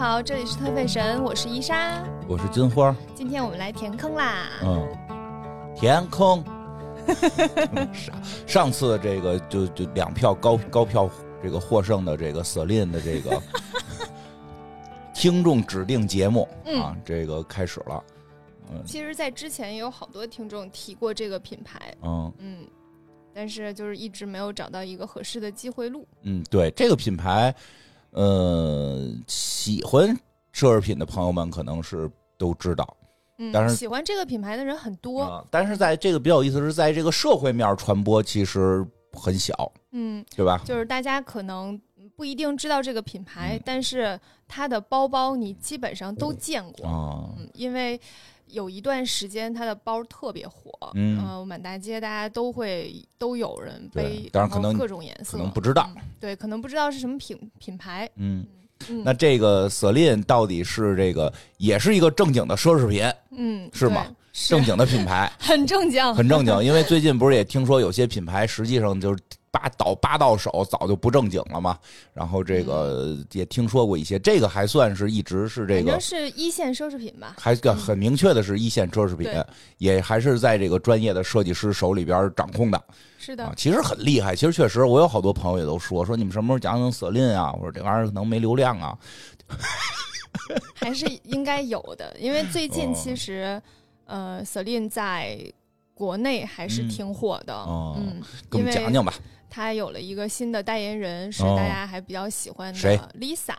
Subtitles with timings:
[0.00, 2.96] 好，这里是特费神，我是伊莎，我是金花。
[3.14, 4.48] 今天我们来填坑啦。
[4.62, 4.88] 嗯，
[5.76, 6.42] 填坑。
[7.92, 11.10] 上 上次这个就就两票高高票
[11.42, 13.38] 这个获胜的这个 Celine 的这个
[15.12, 18.02] 听众指定节目啊，这个开始了。
[18.72, 21.94] 嗯，其实，在之前也有好多听众提过这个品牌。
[22.02, 22.66] 嗯嗯，
[23.34, 26.08] 但是就是一直没有找到一个合适的机会录。
[26.22, 27.54] 嗯，对这个品牌。
[28.12, 30.08] 呃，喜欢
[30.54, 32.96] 奢侈品的朋友们可能是都知道，
[33.38, 40.60] 嗯，但是喜欢这个品牌的人很多，但是在这个比较有意思是在这个社会面传播其实很小，嗯，对吧？
[40.64, 41.80] 就是大家可能
[42.16, 44.18] 不一定知道这个品牌，但是
[44.48, 48.00] 它的包包你基本上都见过啊，因为。
[48.52, 58.46] 有一段时间，它的包特别火，嗯，满大街大家都会都有人背，当然可能各种颜色，可能不知道，对，可能不知道是什么品品牌，嗯，
[59.04, 63.04] 那这个 Celine 到底是这个也是一个正经的奢侈品，
[63.36, 64.06] 嗯，是吗？
[64.32, 69.20] 正经的品牌， 很正经，很正经，因为最近不是也听说有些品牌实际上就是。
[69.50, 71.78] 八倒八到手早就不正经了嘛，
[72.14, 77.34] 然后这个也听说过一些，这个还算是一直是这个，是一线奢侈品吧？
[77.38, 79.28] 还很明确的是一线奢侈品，
[79.78, 82.80] 也还是在这个专业的设计师手里边掌控的。
[83.18, 84.34] 是的，其实很厉害。
[84.34, 87.52] 其实确实，我有好多朋友也都说说你们什么时候讲讲瑟琳啊？
[87.54, 88.96] 我说这玩意儿可能没流量啊，
[90.74, 92.16] 还是应该有的。
[92.18, 93.60] 因为最近其实
[94.06, 95.36] 呃，瑟琳在
[96.00, 97.54] 国内还是挺火的。
[97.98, 99.12] 嗯，给我们讲讲吧。
[99.50, 103.54] 他有了一个新的代言人，是大家还比较喜欢的 Lisa，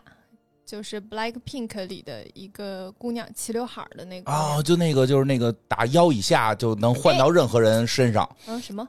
[0.66, 4.32] 就是 Black Pink 里的一个姑娘，齐刘海的那个。
[4.32, 8.28] 哦，就那个，就是那个打腰以下就能换到任何人身上。
[8.46, 8.88] 嗯，什么？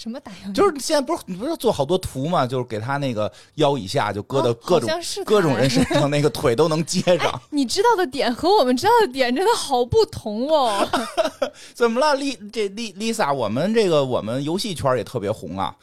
[0.00, 0.54] 什么打样？
[0.54, 2.46] 就是现在不是你不是做好多图嘛？
[2.46, 4.88] 就是给他那个腰以下就搁到各种
[5.26, 7.38] 各种人身 上，那个腿都能接上。
[7.50, 10.88] 你知道的点和我们知道的点真的好不同哦。
[11.74, 13.32] 怎么了，丽这丽 Lisa？
[13.32, 15.76] 我们这个我们游戏圈也特别红啊。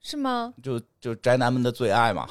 [0.00, 0.54] 是吗？
[0.62, 2.28] 就就宅男们的最爱嘛。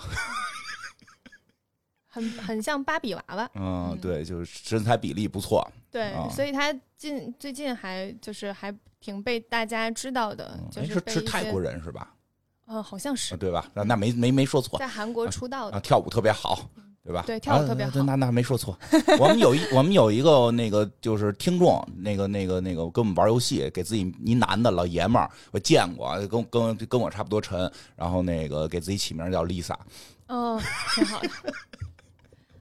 [2.09, 3.49] 很很像芭比娃娃。
[3.53, 5.69] 嗯，对，就是身材比例不错。
[5.91, 8.75] 对，所以他近最近还就是还。
[8.99, 12.15] 挺被大家知道的，就是是泰国人是吧？
[12.65, 13.69] 嗯，好像是，对吧？
[13.75, 16.67] 那那没没没说错，在韩国出道的，跳舞特别好，
[17.03, 17.23] 对吧？
[17.27, 18.01] 对，跳舞特别好。
[18.01, 18.77] 那那没说错。
[19.19, 29.75] 我们有一我们有一个那个就是听众，那个那个那个跟我们玩游戏，给自己一男的老爷们儿，我见过，跟跟跟我差不多沉，然后那个给自己起名叫 Lisa。
[30.27, 30.59] 哦，
[30.95, 31.29] 挺好的。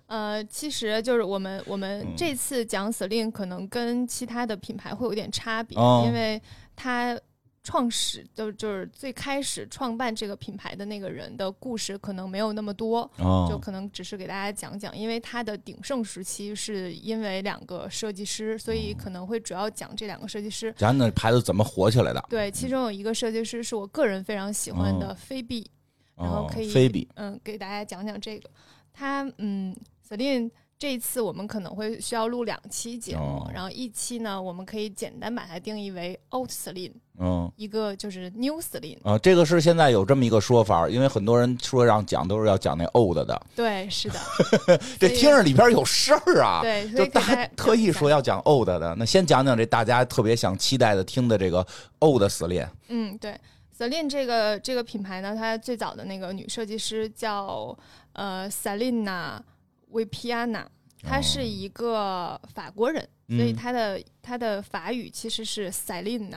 [0.07, 6.41] 呃，其实就是我们我们这次讲 Celine 可能跟其他的品牌会有点差别，因为
[6.77, 7.19] 它
[7.65, 13.11] 创始就就是最开始创办这个品牌的那个人的故事可能没有那么多，
[13.51, 20.73] 就可能只是给大家讲讲，因为它的鼎盛时期是因为两个设计师，所以可能会主要讲这两个设计师。
[20.79, 22.25] 讲那牌子怎么火起来的？
[22.31, 25.69] 对，其中有一个设计师是我个人非常喜欢的菲比，
[26.15, 28.49] 然后可以菲比，嗯，给大家讲讲这个，
[28.93, 29.75] 他嗯。
[30.09, 38.99] Celine，这一次我们可能会需要录两期节目，然后一期呢，我们可以简单把它定义为 Old Celine，嗯，一个就是 New Celine。
[39.03, 43.47] 啊，这个是现在有这么一个说法，因为很多人说让讲都是要讲那 Old 的。
[43.55, 44.21] 对，是的，
[45.01, 46.61] 这听着里边有事儿啊。
[46.63, 48.95] 对，就大家特意说要讲 Old 的。
[48.97, 51.67] 那先讲讲这大家特别想期待的听的这个
[52.01, 52.69] Old Celine。
[52.89, 53.35] 嗯，对
[53.77, 57.77] ，Celine 这个这个品牌呢，它最早的那个女设计师叫
[58.13, 59.41] 呃 Celine。
[59.89, 60.69] 维皮安娜，
[61.03, 66.31] 他是一个法国人，所以他的他的法语其实是 Celine，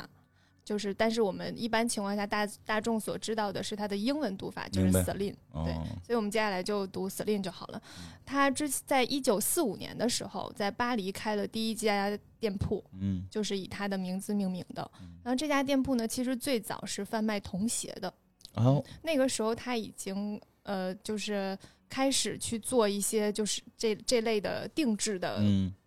[0.64, 5.34] 就是，但是我们一般情况下大大众所知道的是他的英文读法就是 Celine，
[5.66, 5.74] 对，
[6.06, 7.82] 所以我们接下来就读 Celine 就好了。
[8.24, 14.90] 他之在一九四五年的时候，在巴黎开了第一家店铺，嗯，就是以他的名字命名的。
[15.24, 18.14] 然后这家店铺呢，其实最早是贩卖童鞋的，
[18.54, 21.58] 哦，那个时候他已经呃，就是。
[21.90, 25.42] 开始去做一些就是这这类的定制的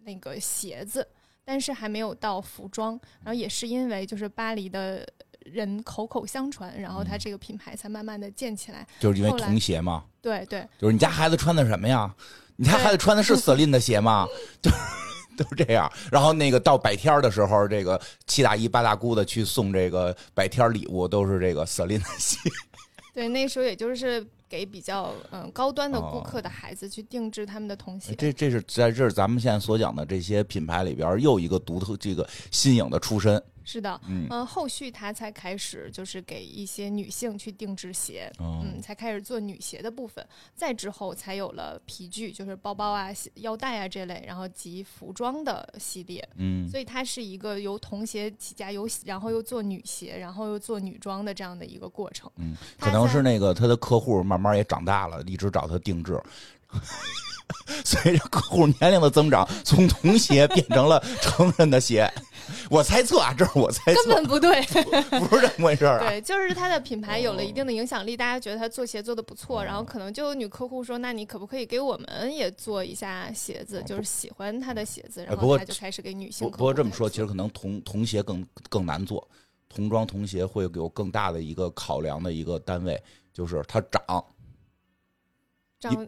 [0.04, 1.06] 那个鞋子，
[1.44, 2.98] 但是还没有到服装。
[3.20, 5.06] 然后也是因为就是巴黎的
[5.46, 8.86] 人口口相传，然后他这个品牌才慢慢的建起来。
[8.98, 10.04] 就是因为童鞋嘛？
[10.20, 12.12] 对对，就是你家孩子穿的什么呀？
[12.56, 14.26] 你家孩子穿的是 Celine 的鞋吗？
[14.60, 14.70] 就
[15.38, 15.90] 都这样。
[16.10, 22.38] 然后那个到百天的时候，这个七大姨八大姑的去送这个百天礼物，都是这个 Celine 的鞋。
[23.14, 24.26] 对，那时候也就是。
[24.52, 33.42] 给比较嗯高端的顾客的孩子去定制他们的童鞋，这这是在这儿咱们现在所讲的这些品牌里边又一个独特这个新颖的出身。
[33.64, 46.26] 是的，嗯嗯、后续他才开始就是给一些女性去定制鞋，哦嗯，才开始做女鞋的部分，再之后才有了皮具，就是包包啊、腰带啊这类，然后及服装的系列。
[46.36, 52.30] 嗯所以它是一个由童鞋起家，由然后又做女鞋，然后又做女装的这样的一个过程。
[52.36, 56.20] 嗯，可能是那个他的客户慢慢也长大了，一直找他定制。
[57.84, 62.10] 随着客户年龄的增长，从童鞋变成了成人的鞋。
[62.68, 64.62] 我猜测啊，这是我猜测，根本不对，
[65.20, 66.08] 不是这么回事儿啊。
[66.08, 73.82] 对，就是它的品牌有了一定的影响力，大家觉得他做鞋做的不错，然后可能就有女客户说，那你可不可以给我们也做一下鞋子？
[73.86, 79.26] 就是喜欢他的鞋子，然后他就开始给女性不不过这么说，其实可能童童鞋更更难做，
[79.68, 83.00] 童装童鞋会有更大的一个考量的一个单位，
[83.32, 84.24] 就是它长，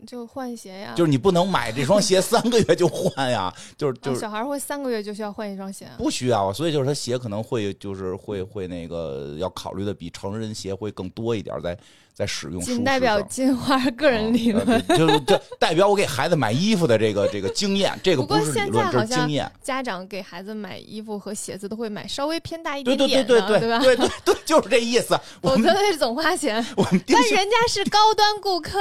[0.07, 5.95] 就换鞋呀，就是你不能买这双鞋 三个月就换呀，就是就是啊小孩会三个月就需要换一双鞋啊。
[5.99, 11.77] 不需要啊，所以就是他鞋可能会就是会会那个要考虑的比成人鞋会更多一点，在
[12.15, 14.65] 在使用仅代表金花个人理论。
[14.65, 19.51] 呃就是这代表我给孩子买衣服的这个这个经验，这个不过是理现论，这在好像是经验。
[19.63, 23.79] 家长给孩子买衣服和鞋子都会买稍微偏大一点点的，对对对对吧？
[23.81, 25.19] 对对对，就是这意思。
[25.43, 26.65] 我们则那总花钱。
[26.77, 28.79] 我们但人家是高端顾客，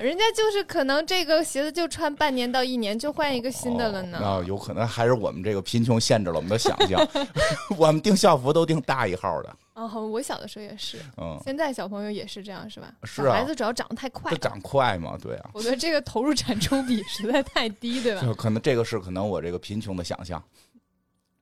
[0.00, 4.18] 人家就是可能这个鞋子就穿半年到一年就换一个新的了呢。
[4.22, 7.04] 哦，有可能还是我们这个贫穷限制了我们的想象。
[7.76, 12.90] 我们订校服都订大一号的，哦，我小的时候也是，嗯，现在小朋友也是这样，是吧？
[13.04, 15.18] 是啊孩子主要长得太快长快嘛？
[15.22, 18.22] 对啊，我觉得这个投入产出比实在太低，对吧？
[18.22, 20.42] 就可能这个是可能我这个贫穷的想象。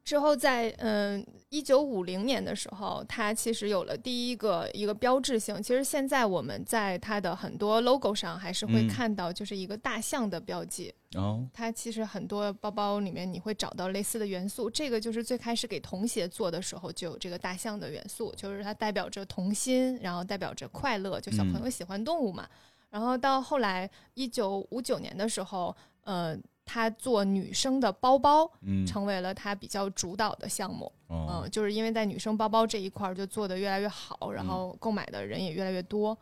[0.05, 5.63] 之后在嗯一九五零年的时候，它其实有了第一个一个标志性。
[5.63, 10.95] 其实现在我们在它的很多 logo 上还是会嗯看到，就是一个大象的标记。
[11.15, 22.47] 哦，它其实很多包包里面你会找到类似的元素，这个就是最开始给童鞋做的时候就有这个大象的元素，就是它代表着童心，然后代表着快乐，就小朋友喜欢动物嘛。
[22.91, 36.17] 然后到后来一九五九年的时候，呃，他做女生的包包嗯，成为了他比较主导的项目，嗯、哦，就是因为在女生包包这一块儿就做得越来越好，然后购买的人也越来越多。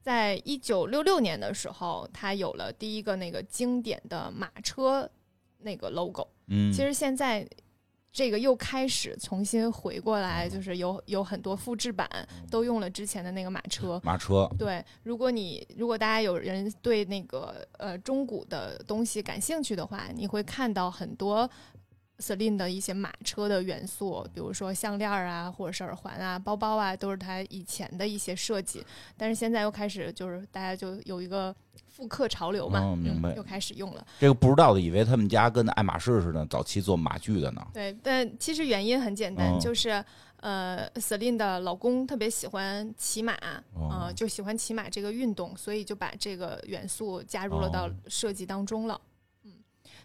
[0.00, 5.10] 在一九六六年的时候，他有了第一个那个经典的马车
[5.58, 6.28] 那个 logo。
[6.46, 7.44] 嗯，其实现在
[8.16, 12.08] 这个又开始重新回过来，就是有有很多复制版
[12.50, 14.00] 都用了之前的那个马车。
[14.02, 21.46] 马车，对，如果你如果大家有人对那个呃中古的东西感兴趣的话，你会看到很多
[22.18, 28.82] Celine 的一些马车的元素，比如说项链啊，或者是耳环啊、包包啊，都是它以前的一些设计。
[29.18, 31.54] 但是现在又开始就是大家就有一个
[31.96, 34.06] 复刻潮流嘛，哦明白嗯，又开始用了。
[34.20, 37.66] 这个不知道的以为他们家跟爱马仕似的，早期做马具的呢。
[37.72, 40.04] 对，但其实原因很简单，哦就是
[40.40, 43.32] 呃，Celine 的老公特别喜欢骑马，
[43.72, 49.00] 哦呃，就喜欢骑马这个运动，所以就把这个元素加入了到哦设计当中了。
[49.44, 49.52] 嗯，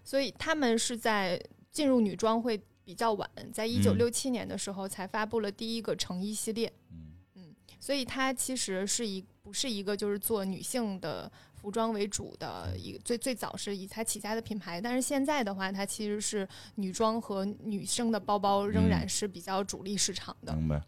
[0.02, 1.38] 所以他们是在
[1.74, 6.72] 进入女装会比较晚，在一九六七年的时候才发布了第一个成衣系列。
[6.96, 7.02] 嗯
[7.84, 11.30] 所以它其实是一不是一个就是做女性的
[11.62, 20.54] 服装为主的一个最最早是以它起家的品牌，但是现在的话，它其实是女装和女生的包包仍然嗯是比较主力市场的。
[20.56, 20.82] 明白。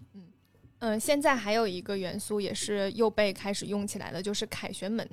[0.80, 5.08] 嗯、现在还有一个元素也是又被开始用起来了，就是凯旋门。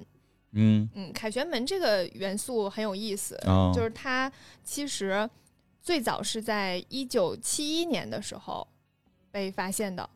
[0.53, 4.33] 嗯，嗯，凯旋门这个元素很有意思，哦，就是它
[4.65, 5.29] 其实
[5.81, 8.67] 最早是在一九七一年的时候
[9.31, 10.11] 被发现的。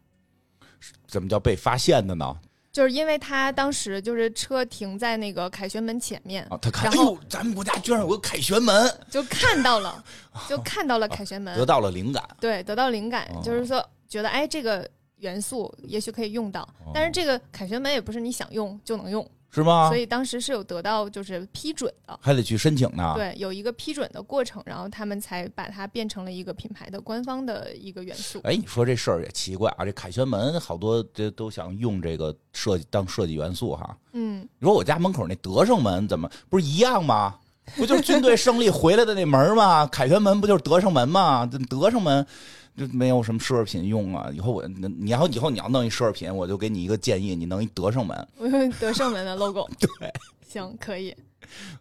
[1.06, 2.40] 怎么叫被发现的呢？
[2.74, 10.04] 就是因为他当时就是车停在那个凯旋门前面，啊，他看，然后哎，咱们国家居然有个凯旋门， 就看到了，
[10.50, 12.24] 就看到了凯旋门，得到了灵感。
[12.40, 19.24] 对，得到灵感，哦就是说觉得哎，这个元素也许可以用到，但是这个凯旋门也不是你想用就能用，
[19.54, 19.96] 是吗所？
[19.96, 28.40] 以当时是有得到就是批准的，还得去申请呢。，对，有一个批准的过程，然后他们才把它变成了一个品牌的官方的一个元素。
[28.42, 33.96] 哎，你说这事儿也奇怪啊，这凯旋门好多这都想用这个设计当设计元素哈。
[34.12, 37.36] 嗯，你说我家门口那德胜门怎么不是一样吗？
[37.76, 39.86] 不就是军队胜利回来的那门吗？
[39.86, 41.48] 凯旋门不就是德胜门吗？
[41.50, 42.26] 这德胜门
[42.76, 44.30] 就没有什么奢侈品用啊。
[44.32, 48.28] 以后我你要以后你要弄一奢侈品，我就给你一个建议，你弄一德胜门。
[48.36, 50.12] 我 用德胜门的 logo，对，
[50.46, 51.14] 行，可以。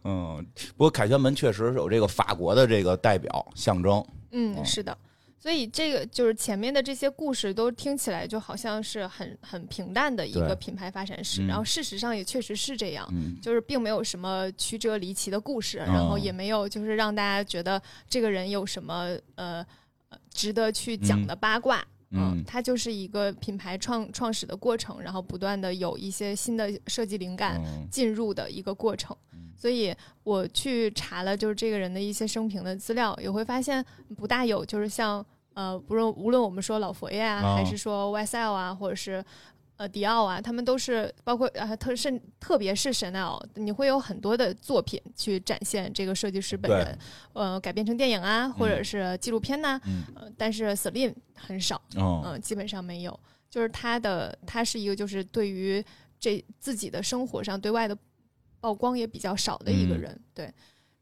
[0.03, 0.45] 嗯，
[0.75, 4.05] 不过凯旋门确实有这个法国的这个代表象征。
[4.31, 4.95] 嗯，哦是的，
[5.39, 13.07] 所以这个就是前面的这些故事都听起来就好像是很很平淡的一个品牌发展史，嗯然后事实上也确实是这样。
[13.13, 19.65] 嗯，就是并没有什么曲折离奇的故事，然后也没有就是让大家觉得这个人有什么呃呃
[20.34, 29.15] 值得去讲的八卦，嗯它就是一个品牌创创始的过程，然后不断的有一些新的设计灵感嗯进入的一个过程。
[29.55, 33.84] 所以我去查了就是这个人的一些生平的资料，也会发现
[34.17, 39.24] 不大有就是像呃，不论无论我们说老佛爷啊，哦还是说 YSL 啊，或者是
[39.77, 46.98] 呃迪奥啊，他们都是包括啊特甚特别是 Chanel，你会有很多的作品去展现这个设计师本人，
[47.34, 50.03] 呃，改编成电影啊，或者是纪录片呐、嗯。
[50.15, 52.22] 呃，但是 Celine 很少，哦。
[52.25, 53.20] 嗯、基本上没有。
[53.50, 55.84] 就是他的，他是一个就是对于
[56.20, 57.96] 这自己的生活上对外的
[58.60, 60.01] 曝光也比较少的一个嗯。
[60.01, 60.22] 人。
[60.34, 60.53] 对，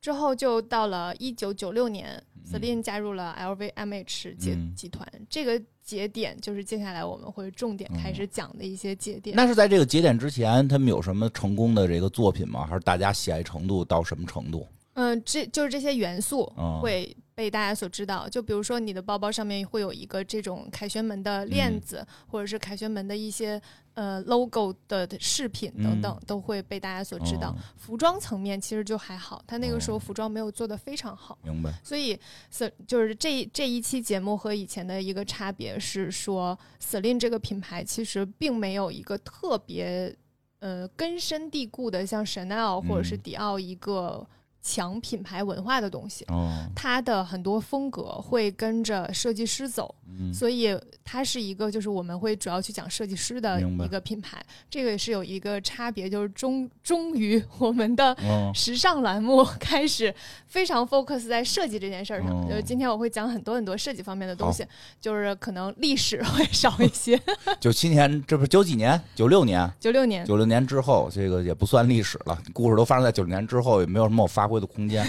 [0.01, 4.73] 之后就到了一九九六年嗯，Celine 加入了 LVMH 集、嗯。
[4.75, 9.35] 集团，这个节点就是接下来我们会重点开始讲的一些节点。
[9.35, 12.65] 那是在这个节点之前，他们有什么成功的这个作品吗？
[12.65, 14.65] 还是大家喜爱程度到什么程度？
[14.93, 18.27] 嗯，这就是这些元素哦会被大家所知道。
[18.27, 23.59] 就比如说你的包包上面会有一个这种凯旋门的链嗯子，或者是凯旋门的一些
[23.93, 27.55] 呃 logo 的饰品等等，都会被大家所知道。
[27.77, 31.37] 服装层面其实就还好，他那个时候哦服装没有做的非常好。
[31.43, 31.71] 明白？
[31.83, 32.19] 所以
[32.51, 40.13] ，Ce 就是这这一期节目和以前的一个差别是说，Celine 这个品牌其实并没有一个特别
[40.59, 44.27] 呃根深蒂固的像 Chanel 或者是嗯迪奥一个
[44.61, 46.25] 强品牌文化的东西。
[46.29, 54.41] 哦，它的很多风格会跟着设计师走，嗯所以它是一个就是我们会主要去讲设计师的一个品牌。
[54.69, 60.13] 这个也是有一个差别，就是终终于我们的哦，时尚栏目 开始
[60.47, 62.31] 非常 focus 在设计这件事儿上。
[62.31, 64.65] 哦就是今天我会讲很多很多设计方面的东西，
[64.99, 67.19] 就是可能历史会少一些。
[67.59, 68.99] 九七年，这不是九几年？
[69.15, 75.03] 九六年，九六年，九六年之后，这个也不算历史了，故事都发生在九六年之后，也没有什么我发挥的空间。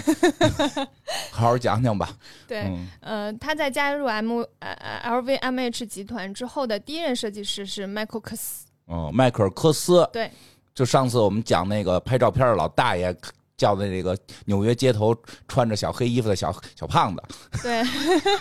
[1.29, 2.09] 好好讲讲吧。
[2.47, 8.61] 对，嗯呃，他在加入 M 呃 LVMH 集团之后的第一任设计师是 Michael Kors。
[8.85, 10.29] 哦，迈克尔·科斯，对，
[10.75, 13.15] 就上次我们讲那个拍照片的老大爷
[13.55, 15.15] 叫的那个纽约街头
[15.47, 17.23] 穿着小黑衣服的小小胖子。
[17.63, 17.81] 对，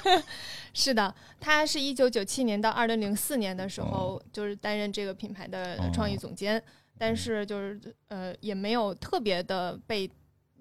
[0.74, 6.60] 是的，他是一九九七年到二零零四年的时候，就是担任这个品牌的创意总监，
[6.98, 10.10] 但是就是呃，也没有特别的被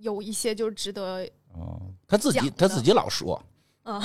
[0.02, 3.42] 有一些就是值得哦，他自己他自己老说。
[3.84, 4.00] 啊，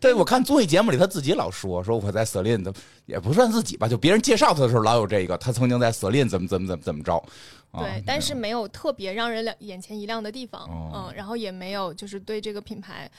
[0.00, 2.72] 对，我看综艺节目里他自己老说，说我在 Celine 的
[3.04, 7.22] 也不算自己吧，就别人介绍他的时候老有这个，他曾经在 Celine 怎么怎么怎么怎么着。
[7.70, 13.10] 啊对，但是没有特别让人两眼前一亮的地方，哦嗯，然后也没有就是对这个品牌。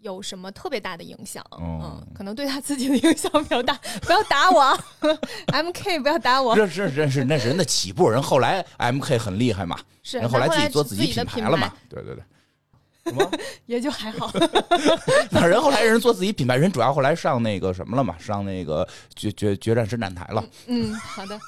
[0.00, 1.44] 有什么特别大的影响？
[1.50, 3.78] 哦嗯，可能对他自己的影响比较大。
[4.02, 4.78] 不要打我啊
[5.46, 6.54] ，M K， 不要打我。
[6.56, 12.22] 这是这是那是人的起步，人后来 M K 很厉害嘛， 是，人后来自己做自己的品牌了嘛，对对对。
[13.08, 13.30] 什么？
[13.64, 14.30] 也就还好。
[15.30, 20.44] 那人后来人做自己品牌，人主要后来上那个什么了嘛，上那个决决决战伸展台了。
[20.66, 21.40] 嗯，好的，行。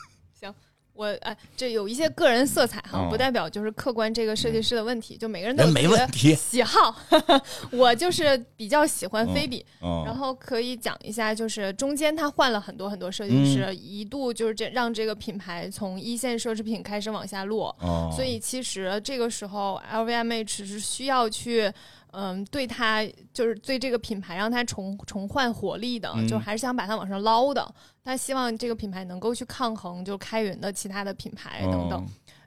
[1.00, 6.94] 我哎，这有一些个人色彩哈，哦不代表就是客观这个设计师的问题，就每个人都没问题 喜好。
[7.72, 17.74] 我就是比较喜欢菲比，嗯，然后可以讲一下，就是中间他换了很多很多设计师，一度就是这让这个品牌从一线奢侈品开始往下落。
[17.80, 21.72] 哦，所以其实这个时候 LVMH 是需要去。
[22.12, 27.74] 嗯，对他就是对这个品牌让他重重焕活力的，嗯就还是想把它往上捞的。
[28.02, 32.00] 他希望这个品牌能够去抗衡，就开云的其他的品牌等等。
[32.00, 32.06] 哦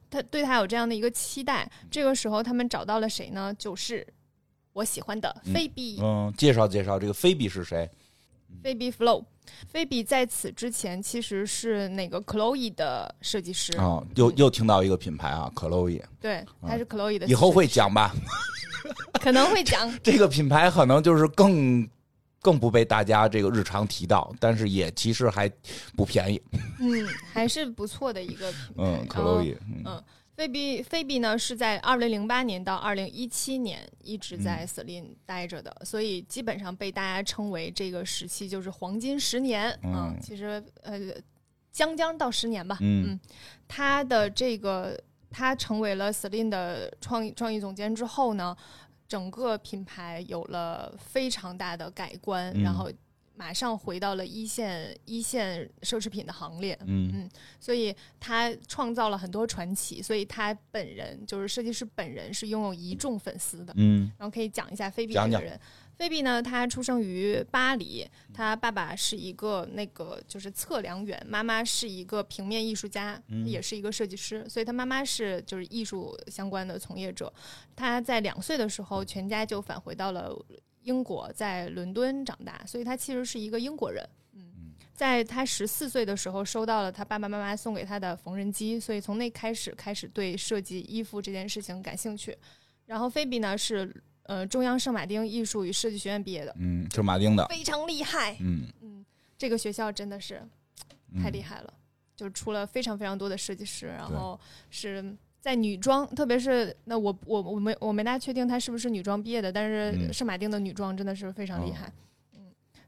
[0.10, 1.68] 他对他有这样的一个期待。
[1.90, 3.52] 这个时候他们找到了谁呢？
[3.58, 4.06] 就是
[4.72, 5.98] 我喜欢的菲比。
[6.00, 7.90] 嗯，介绍介绍这个菲比是谁？
[8.62, 9.24] 菲比 Flow，
[9.68, 17.26] 菲比在此之前其实是那个 Chloe 的设计师，哦，又又听到一个品牌啊，可露伊，对，他是 Chloe 的。
[17.28, 18.14] 以后会，讲吧。
[19.22, 19.92] 可能会讲。
[20.04, 21.88] 这个品牌可能就是更
[22.42, 25.50] 更不被大家这个日常提到，但是也其实还
[25.96, 26.42] 不便宜。
[26.80, 28.84] 嗯，还是不错的一个品牌。
[28.84, 30.04] 嗯，可露伊，嗯嗯，
[30.36, 39.78] 菲比菲比呢是在二零零八年到二零一七年一直嗯在 Celine 待着的，所以基本上被大家称为这个时期就是黄金十年。
[39.84, 41.00] 嗯其实呃，
[41.72, 42.78] 将将到十年吧。
[42.82, 43.20] 嗯
[43.68, 45.00] 他的这个
[45.30, 48.56] 他成为了 Celine 的创意创意总监之后呢，
[49.08, 52.92] 整个品牌有了非常大的改观，嗯然后
[53.36, 56.78] 马上回到了一线一线奢侈品的行列。
[56.86, 63.74] 嗯嗯所以他创造了很多传奇，所以他本人就是设计师本人是拥有一众粉丝的。
[63.78, 65.60] 嗯然后可以讲一下菲比这个人。
[65.96, 77.32] 菲比呢，他出生于巴黎，他爸爸是一个那个就是测量员，妈妈是一个平面艺术家，嗯也是一个设计师，所以他妈妈是就是艺术相关的从业者。
[77.76, 80.36] 他在两岁的时候，全家就返回到了
[80.84, 84.08] 英国，在伦敦长大，所以他其实是一个英国人。
[84.96, 92.38] 在他十四岁的时候收到了他爸爸妈妈送给他的缝纫机，所以从那开始开始对设计衣服这件事情感兴趣。
[92.86, 93.92] 然后菲比呢是
[94.24, 98.38] 呃中央圣马丁艺术与设计学院毕业的，嗯，圣马丁的，非常厉害。
[98.40, 99.04] 嗯，嗯，
[99.36, 100.42] 这个学校真的是
[101.22, 101.74] 太厉害了，
[102.16, 105.04] 就出了非常非常多的设计师，然后是
[105.44, 111.94] 在女装，特别是那我我我没我没大确定她是不是女装毕业的，但是嗯圣马丁的女装真的是非常厉哦害。
[112.38, 112.40] 嗯，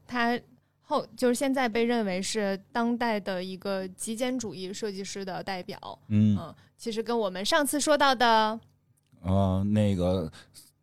[0.06, 0.40] 她
[0.80, 5.78] 后就是现在被认为是当代的一个极简主义设计师的代表。
[6.08, 8.58] 嗯，嗯，其实跟我们上次说到的，
[9.20, 10.32] 呃，那个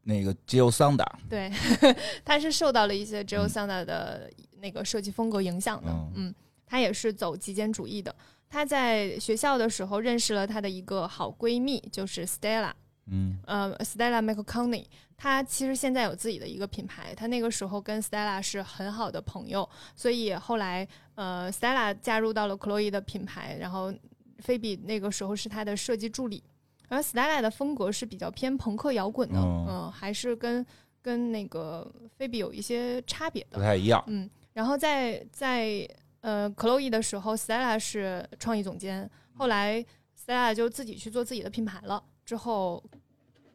[0.03, 1.51] 那个吉欧桑达，对，
[2.24, 5.89] 他是受到了一些 Jill Sanda 的那个设计风格影响的。
[5.89, 6.36] 嗯嗯，
[6.68, 8.15] 他也是走极简主义的。
[8.53, 12.72] 他在学校的时候认识了她的一个好闺蜜，就是 Stella，
[13.07, 14.86] 嗯呃，Stella McConney。
[15.17, 23.91] 她其实现在有自己的一个品牌，她那个时候跟 Stella 是很好的朋友，所以后来呃，Stella 加入到了 Chloe 的品牌，然后
[24.38, 26.43] 菲比那个时候是她的设计助理。
[26.89, 30.63] 而 Stella 的风格是比较偏朋克摇滚的，嗯、哦还是跟
[31.01, 33.57] 跟那个菲比有一些差别的。
[33.57, 35.89] 不太一样，嗯，然后在在
[36.24, 39.86] 呃 Chloe 的时候，Stella 是创意总监，后来
[40.18, 42.01] Stella 就自己去做自己的品牌了。
[42.25, 42.82] 之后，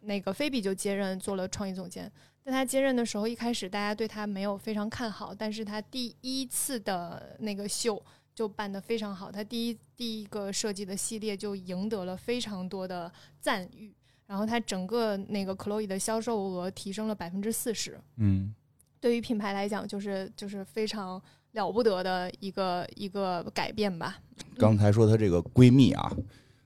[0.03, 2.13] 那个菲比就接任做了创意总监。
[2.45, 8.03] 在他接任的时候，一开始大家对他没有非常看好，但是他第一次的那个秀
[8.35, 13.11] 就办得非常好，他第一第一个设计的系列就赢得了非常多的
[13.41, 13.95] 赞誉，
[14.27, 17.99] 然后他整个那个 Chloe 的销售额提升了百分之四十。
[18.17, 18.55] 嗯
[19.01, 24.17] 对于品牌来讲，就是就是非常了不得的一个一个改变吧。
[24.59, 26.13] 刚才说她这个闺蜜啊，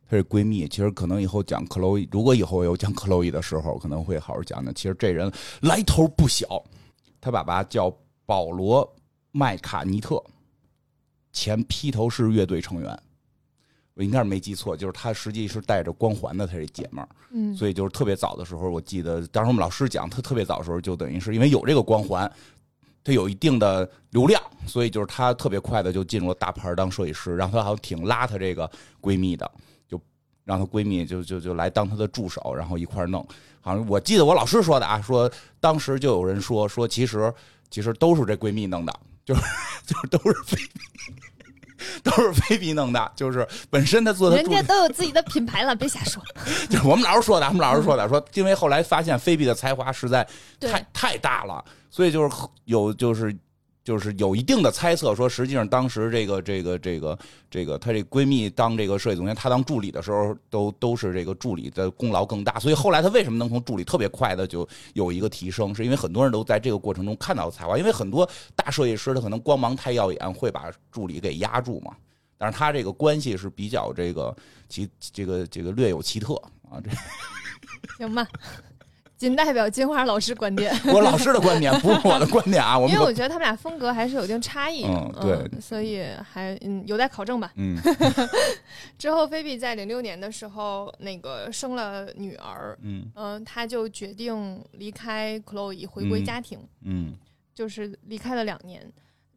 [0.09, 4.75] 她这闺蜜，其实可能以后讲克洛伊，如果以后有讲克洛伊的时候，可能会好好讲讲。
[4.75, 6.63] 其实这人来头不小，
[7.21, 7.95] 她爸爸叫
[8.27, 8.91] 保罗
[9.31, 10.23] 麦卡尼特，
[11.33, 12.99] 前披头士乐队成员。
[13.95, 22.31] 我应该是没记错，就是她实际是带着光环的，她这姐们儿，嗯，所以就是特别早的时候，我记得当时我们老师讲，她特别早的时候就等于是因为有这个光环，
[23.05, 29.51] 他有一定的流量，所以就是她特别快的就进入了大牌当设计师，然后她好像挺拉她这个闺蜜的，
[29.89, 30.01] 就
[30.45, 33.27] 让她闺蜜就就就来当她的助手，然后一块弄。
[33.61, 37.33] 好像我记得我老师说的啊，说当时就有人说说其实
[37.71, 39.41] 其实都是这闺蜜弄的，就是
[39.87, 40.81] 就是都是闺蜜，
[42.03, 46.23] 都是菲比弄的，就是本身他做的人家都有自己的品牌了，别瞎说。
[46.69, 50.27] 就是我们老师说的，我们老师说的，说因为后来发现菲比的才华实在
[50.61, 53.37] 太太大了，所以就是有就是
[53.85, 57.19] 就是有一定的猜测，说实际上当时这个这个这个
[57.51, 71.93] 这个她这闺蜜当这个设计总监，她当助理的时候，都都是这个助理的功劳更大，所以后来她为什么能从助理特别快的就有一个提升，是因为很多人都在这个过程中看到才华，因为很多大设计师他可能光芒太耀眼，会把助理给压住嘛。
[72.39, 74.35] 但是他这个关系是比较这个
[74.69, 76.35] 奇这个这个略有奇特
[76.69, 76.91] 啊，这
[77.99, 78.27] 行吧，
[79.23, 82.77] 仅代表金花老师观点， 我老师的观点，不是我的观点啊。
[82.77, 84.83] 我们因为我觉得他们俩风格还是有一定差异。
[84.85, 87.53] 嗯对所以还嗯有待考证吧。
[87.55, 87.79] 嗯
[88.99, 96.59] 之后，菲比在零六年的时候，那个生了女儿，嗯嗯、她就决定离开 Chloe 回归嗯家庭。
[96.85, 97.15] 嗯
[97.55, 98.83] 就是离开了两年。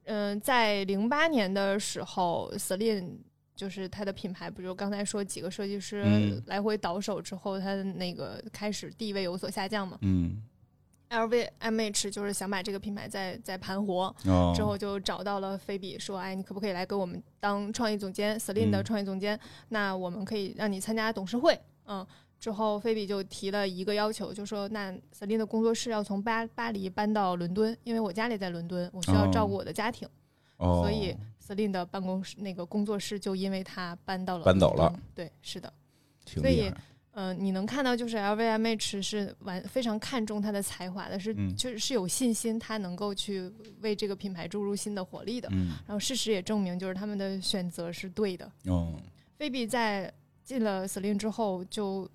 [0.05, 3.17] 嗯、在零八年的时候，Celine
[3.55, 9.97] 就是它的品牌，不就刚才说几个设计师嗯来回倒手之后，它的那个开始地位有所下降嘛。
[10.01, 10.43] 嗯
[11.07, 19.39] LVMH 就是想把这个品牌再再盘活，哦之后就找到了菲比，说：“哎，你可不可以来给我们当创意总监，Celine 的嗯创意总监？
[19.69, 22.05] 那我们可以让你参加董事会。”嗯，
[22.39, 30.09] 之后菲比就提了一个要求，就说：“那 Celine 的工作室要从巴巴黎搬到伦敦，因为我家里在伦敦，我需要照顾我的家庭，
[30.57, 31.15] 哦，所以
[31.47, 34.97] Celine 的办公室那个工作室就因为他搬到了搬走了。
[35.13, 35.71] 对，是的。
[36.25, 36.77] 所以挺厉害。
[37.17, 45.47] 嗯、你能看到，就是 LVMH 是完非常看重他的才华的，是、嗯就是是有信心他能够去为这个品牌注入新的活力的。
[45.53, 48.51] 嗯然后事实也证明，就是他们的选择是对的。
[48.65, 48.93] 哦
[49.37, 50.11] 菲比在
[50.43, 52.09] 进了 Celine 之后就，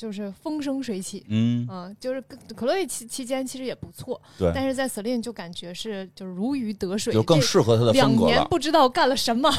[0.00, 1.22] 就是风生水起。
[1.28, 9.52] 嗯嗯，就是跟可乐期期间其实也不错，对，但是在 Celine 就感觉是就是如鱼得水，就更适合他的两风格了，年不知道干了什么，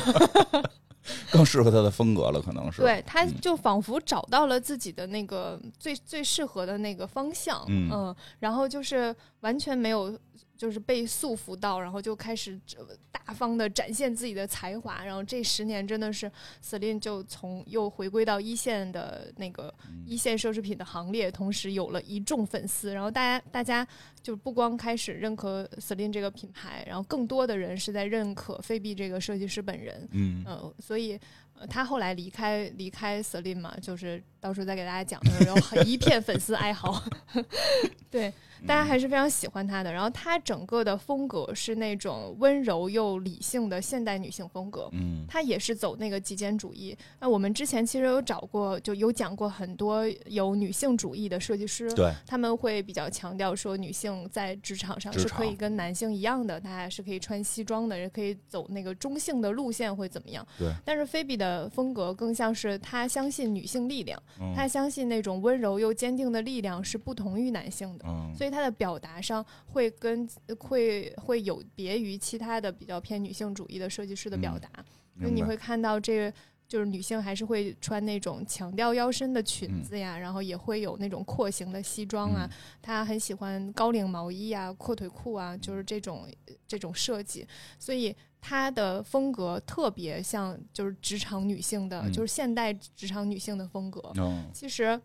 [1.31, 2.81] 更适合他的风格了，可能是。
[2.81, 10.17] 对，他嗯就仿佛找到了自己的那个最最适合的那个方向，嗯然后就是完全没有，
[10.61, 15.03] 就是被束缚到，然后就开始呃大方的展现自己的才华。
[15.03, 16.31] 然后这十年真的是
[16.63, 19.73] Celine 就从又回归到一线的那个
[20.05, 22.93] 一线奢侈品的行列，同时有了一众粉丝。
[22.93, 23.87] 然后大家大家
[24.21, 30.07] 就不光开始认可 Celine 这个品牌，然后更多的人是在认可菲比这个设计师本人。
[30.11, 31.19] 嗯呃，所以。
[31.61, 37.03] 呃他后来离开离开 Celine 嘛，就是到时候再给大家讲的，然后很一片粉丝哀嚎。
[38.09, 38.33] 对，
[38.67, 39.93] 大家还是非常喜欢他的。
[39.93, 44.89] 然后他整个的风格是那种温柔又理性的现代女性风格。
[44.91, 46.97] 嗯他也是走那个极简主义。
[47.19, 60.45] 那我们之前其实有找过，就有讲过很多有女性主义的设计师，对，他们会比较强调说女性在职场上是可以跟男性一样的，她是可以穿西装的，也可以走那个中性的路线，会怎么样？
[60.57, 60.73] 对。
[60.83, 64.53] 但是菲比的风格更像是他相信女性力量，嗯。
[64.55, 68.05] 她相信那种温柔又坚定的力量是不同于男性的。
[68.07, 68.33] 嗯。
[68.35, 70.27] 所以他的表达上会跟
[70.59, 74.69] 会会有别于其他的比较偏女性主义的设计师的表达，
[75.17, 75.35] 所以嗯明白。
[75.35, 76.33] 你会看到这个
[76.67, 82.57] 就是女性还是会穿那种强调腰身的裙子呀，然后也会有那种廓形的西装啊，嗯。
[82.81, 86.27] 她很喜欢高领毛衣啊、阔腿裤啊，就是这种
[86.67, 87.45] 这种设计，
[87.77, 92.11] 所以她的风格特别像就是职场女性的，嗯。
[92.11, 94.01] 就是现代职场女性的风格。
[94.17, 94.99] 嗯其实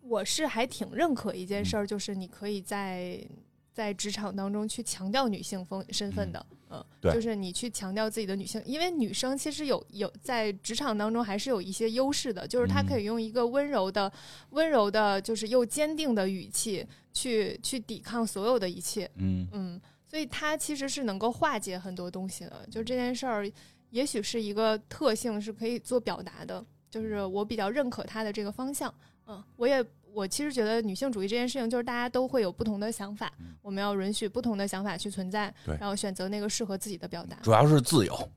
[0.00, 3.24] 我是还挺认可一件事儿，就是你可以在
[3.72, 7.12] 在职场当中去强调女性风身份的，嗯，对。
[7.14, 14.12] 就是你去强调自己的女性，因为女生其实有有在职场当中还是有一些优势的，就是她嗯可以用一个温柔的、
[14.50, 19.46] 温柔的，就是又坚定的语气去去抵抗所有的一切，嗯。
[19.52, 19.80] 嗯，
[20.12, 22.68] 所以它其实是能够化解很多东西的。
[22.70, 23.50] 就这件事儿，
[23.88, 26.62] 也许是一个特性，是可以做表达的。
[26.90, 28.94] 就是我比较认可它的这个方向。
[29.26, 37.38] 嗯，我也我其实觉得女性主义这件事情，就是大家都会有不同的想法，我们要允许不同的想法去存在，然后选择那个适合自己的表达。
[37.42, 38.28] 主要是自由。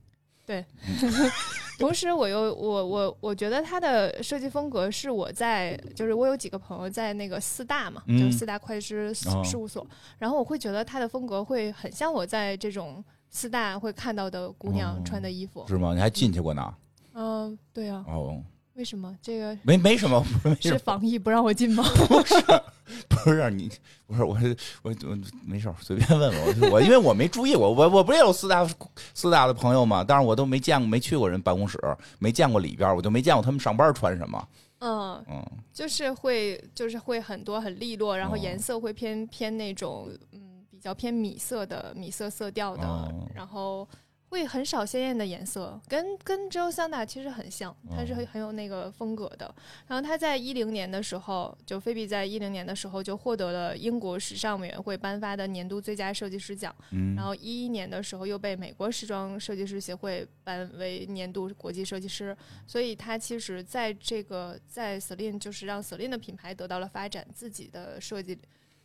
[1.79, 9.85] 同时，我又我我我觉得他的设计风格是我在就是我有几个朋友在那个四大嘛，嗯就是四大会计师事务所，
[10.17, 15.65] 然后我会觉得他的风格会很像我在这种四大会看到的姑娘哦穿的衣服。
[15.67, 15.93] 是吗？
[15.93, 16.73] 你还进去过呢？
[17.13, 18.41] 嗯、对啊，哦，
[18.75, 19.13] 为什么？
[19.21, 20.23] 这个没 没什么，
[20.61, 21.83] 是，防疫不让我进吗？
[22.07, 22.35] 不是
[23.51, 23.71] 你，
[24.05, 28.67] 不是我是我我没事，随便问问我，我因为我没注意，我我我不是也有四大
[29.13, 31.79] 四大的朋友嘛，但是我都没见过，没去过人办公室，
[32.19, 34.47] 没见过里边，我就没见过他们上班穿什么。
[34.79, 35.43] 嗯，嗯
[35.73, 43.87] 就是会就是会很多很利落，然后哦颜色会偏偏那种嗯比较偏米色的米色色调的，哦然后
[44.29, 49.53] 会很少鲜艳的颜色，跟跟 Joe Sanda 其实很像，它是哦很很有那个风格的。
[49.87, 62.35] 然后他在一零年的时候，就菲比在一零年的时候就获得了英国时尚委员会颁发的年度最佳设计师奖，嗯，然后一一年的时候又被美国时装设计师协会颁为年度国际设计师，
[62.67, 68.37] 所以他其实在这个在 Celine 就是让 Celine 的品牌得到了发展，自己的设计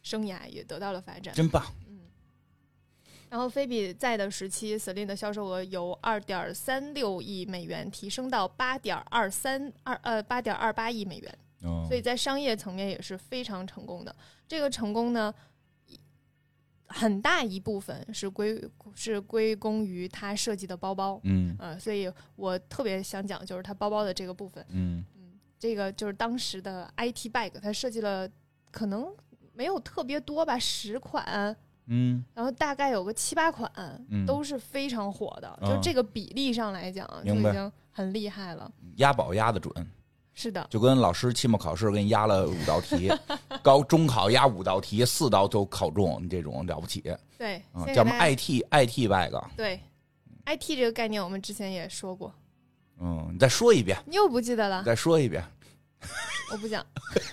[0.02, 1.34] 生涯也得到了发展。
[1.34, 1.64] 真棒。
[3.30, 14.14] 然后菲比在的时期，Celine 的销售额由二点三六亿美元提升到八点二三二呃八点二八亿美元，哦，所以在商业层面也是非常成功的。
[14.48, 15.32] 这个成功呢，
[16.86, 21.54] 很大一部分是归是归功于他设计的包包，嗯。
[21.60, 25.04] 呃，所以我特别想讲就是他包包的这个部分，嗯。
[25.14, 28.28] 嗯，这个就是当时的 IT bag，他设计了
[28.72, 29.14] 可能
[29.54, 31.56] 没有特别多吧，十款，
[31.92, 33.70] 嗯然后大概有个七八款，
[34.08, 38.70] 嗯都是非常火的，嗯就这个比例上来讲就已经很厉害了。
[38.96, 39.72] 押宝押的准，
[40.32, 43.12] 是的，就跟老师期末考试给你押了五道题，
[43.62, 47.00] 高中考押五道题，四道都考中，你这种了不起
[47.36, 47.84] 对，啊！
[47.86, 49.44] 叫什么先给大家 IT IT bag？
[49.56, 49.80] 对
[50.46, 52.32] ，IT 这个概念我们之前也说过，
[53.00, 54.84] 嗯，你再说一遍，你又不记得了你？
[54.84, 55.42] 再说一遍，
[56.52, 56.84] 我不讲，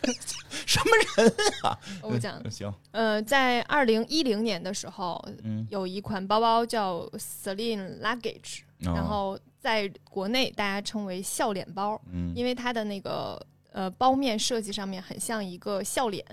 [0.65, 1.79] 什么人啊？
[2.01, 2.51] 我不讲。
[2.51, 8.93] 行，呃，在二零一零年的时候，嗯，有一款包包叫 Celine Luggage，、哦。
[8.93, 12.33] 然后在国内大家称为笑脸包，嗯。
[12.35, 16.23] 因为它的那个呃包面设计上面很像一个笑脸，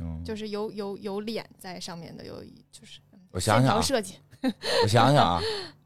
[0.00, 3.00] 嗯，就是有有有脸在上面的，有一就是
[3.32, 4.14] 我想想啊，线条设计。
[4.84, 5.40] 我想想啊，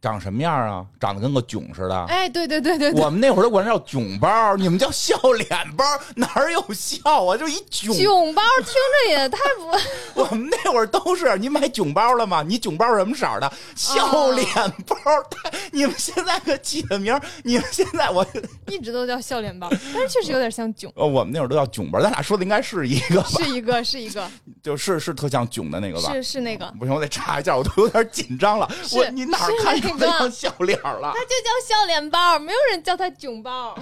[0.00, 0.86] 长什么样啊？
[0.98, 2.04] 长得跟个囧似的。
[2.06, 5.84] 哎，对对对对对，我们那会儿都管它叫囧包，你们叫笑脸包，
[6.16, 7.36] 哪儿有笑啊？
[7.36, 7.94] 就一囧。
[7.94, 9.70] 囧包听着也太不
[10.22, 12.42] 我们那会儿都是，你买囧包了吗？
[12.42, 13.52] 你囧包什么色的？
[13.76, 14.46] 笑脸
[14.86, 14.96] 包。
[15.30, 18.26] 太，你们现在可起的名，你们现在我
[18.68, 20.90] 一直都叫笑脸包，但是确实有点像囧。
[20.96, 23.28] 呃，我们那会儿都叫囧包，咱俩说的应该是一个吧？
[23.28, 24.26] 是一个，是一个，
[24.62, 26.12] 就是是特像囧的那个吧？
[26.12, 26.66] 是是那个。
[26.78, 28.70] 不行，我得查一下，我都有点紧张了。
[28.92, 31.12] 我你哪儿看出来像笑脸了？
[31.14, 33.76] 他就叫笑脸包，没有人叫他囧包。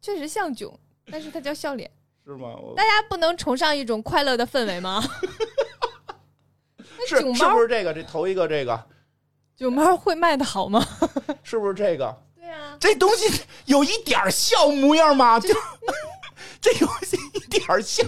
[0.00, 0.76] 确实像囧，
[1.10, 1.88] 但是他叫笑脸，
[2.26, 2.54] 是吗？
[2.76, 5.02] 大家不能崇尚一种快乐的氛围吗？
[7.06, 7.94] 是是不是这个？
[7.94, 8.86] 这头一个这个
[9.56, 10.84] 囧包会卖的好吗？
[11.42, 12.22] 是不是这个？
[12.34, 15.38] 对啊，这东西有一点笑模样吗？
[15.38, 15.48] 就
[16.60, 18.02] 这东西一点笑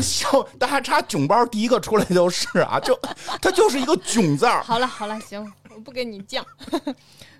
[0.00, 2.98] 笑，大家查囧包第一个出来就是啊，就
[3.40, 4.62] 它就是一个囧字儿。
[4.62, 5.40] 好了好了，行，
[5.74, 6.42] 我不跟你犟。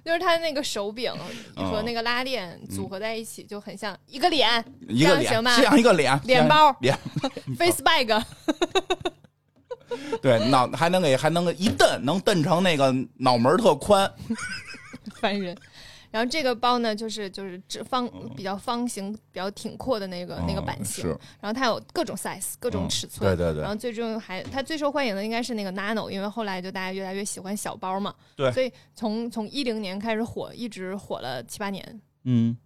[0.05, 1.13] 就是它那个手柄
[1.55, 5.61] 和那个拉链组合在一起，就很像一个脸，一个脸，行吗？
[5.61, 6.97] 像一个脸，脸包，脸，
[7.59, 8.23] face bag。
[10.23, 14.11] 对，脑还能给还能一蹬，能蹬成那个脑门特宽，
[15.21, 15.55] 烦人。
[16.11, 21.07] 然后这个包呢，就是就是方比较方形、比较挺阔的那个那个版型。
[21.41, 23.29] 然后它有各种 size、各种尺寸。
[23.31, 23.63] 对对对。
[23.63, 28.15] 然后最终还它最受欢迎的应该是那个 nano，因为后来就大家越来越喜欢小包嘛。
[28.37, 28.51] 对。
[28.53, 32.01] 所以从从一零年开始火，一直火了七八年。
[32.25, 32.57] 嗯。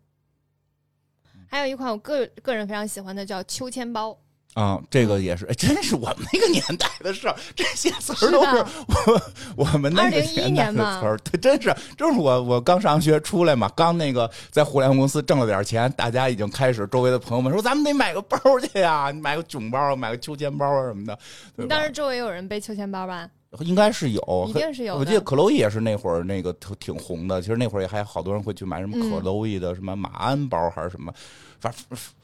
[1.49, 4.19] 还有一款我个个人非常喜欢的叫秋千包。
[4.55, 9.23] 啊，这个也是，哎，真是我们那个年代的事儿，这些词儿都是我
[9.57, 21.19] 我们那个年代的词儿，对，真是，就是我我刚上学出来嘛，刚那个在互联网公司挣了点钱，大家已经开始周围的朋友们说，咱们得买个包去呀，买个囧包，买个秋千包啊什么的。
[21.57, 23.29] 你当时周围有人背秋千包吧？
[23.61, 24.97] 应该是有，一定是有。
[24.97, 31.13] 我记得可洛伊也是那会儿那个挺红的，其实那会儿也还好多人会去买什么可洛伊的什么马鞍包还是什么，
[31.59, 31.73] 反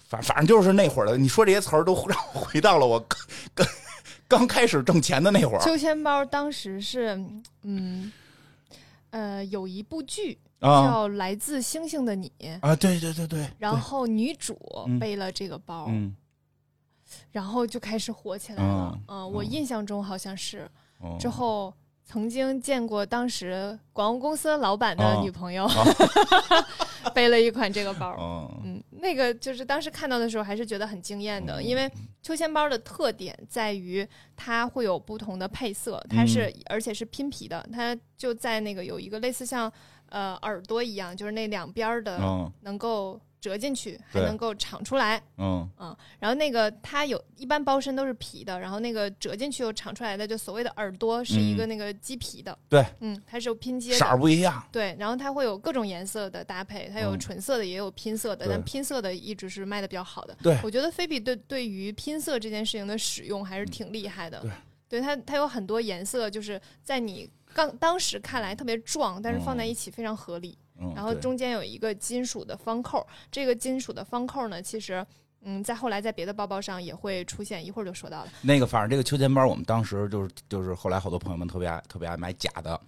[0.08, 1.16] 反反正就是那会儿的。
[1.16, 2.98] 你说这些词儿都让我回到了我
[3.54, 3.66] 刚
[4.26, 5.60] 刚开始挣钱的那会儿。
[5.60, 7.18] 秋千包当时是
[7.62, 8.10] 嗯
[9.10, 13.48] 呃有一部剧叫《来自星星的你》啊，对对对对。
[13.58, 14.58] 然后女主
[14.98, 15.90] 背了这个包，
[17.30, 18.98] 然后就开始火起来了。
[19.08, 20.68] 嗯，我印象中好像是。
[21.20, 21.72] 之后
[22.04, 25.68] 曾经见过当时广告公司老板的女朋友
[27.14, 31.90] 背了一款这个包，嗯，那个就是当时看到的时候还是觉得很惊艳的，因为
[32.22, 34.06] 秋千包的特点在于
[34.36, 39.72] 它会有不同的配色，它是而且是拼皮的，它就在那个有一个类似像
[40.10, 43.20] 呃耳朵一样，就是那两边的能够。
[43.40, 45.68] 折进去还能够敞出来，嗯。
[45.78, 64.50] 嗯，然后那个它有一般包身都是皮的，然后那个折进去又敞出来的，就所谓的耳朵是一个那个鸡皮的，对，嗯，它是有拼接，色儿不一样，对，然后它会有各种颜色的搭配，它有纯色的也有拼色的，但拼色的一直是卖的比较好的，对，我觉得菲比对对于拼色这件事情的使用还是挺厉害的，对，
[64.88, 70.58] 对它它有很多颜色，就是在你刚当时看来特别壮，但是放在一起非常合理。
[70.94, 75.04] 然后中间有一个金属的方扣，这个金属的方扣呢，其实，
[75.42, 78.28] 嗯，在后来在别的包包上也会出现，一会儿就说到了。
[78.42, 82.80] 那个反正这个秋千包，我们当时就是就是后来好多朋友们特别爱特别爱买假的，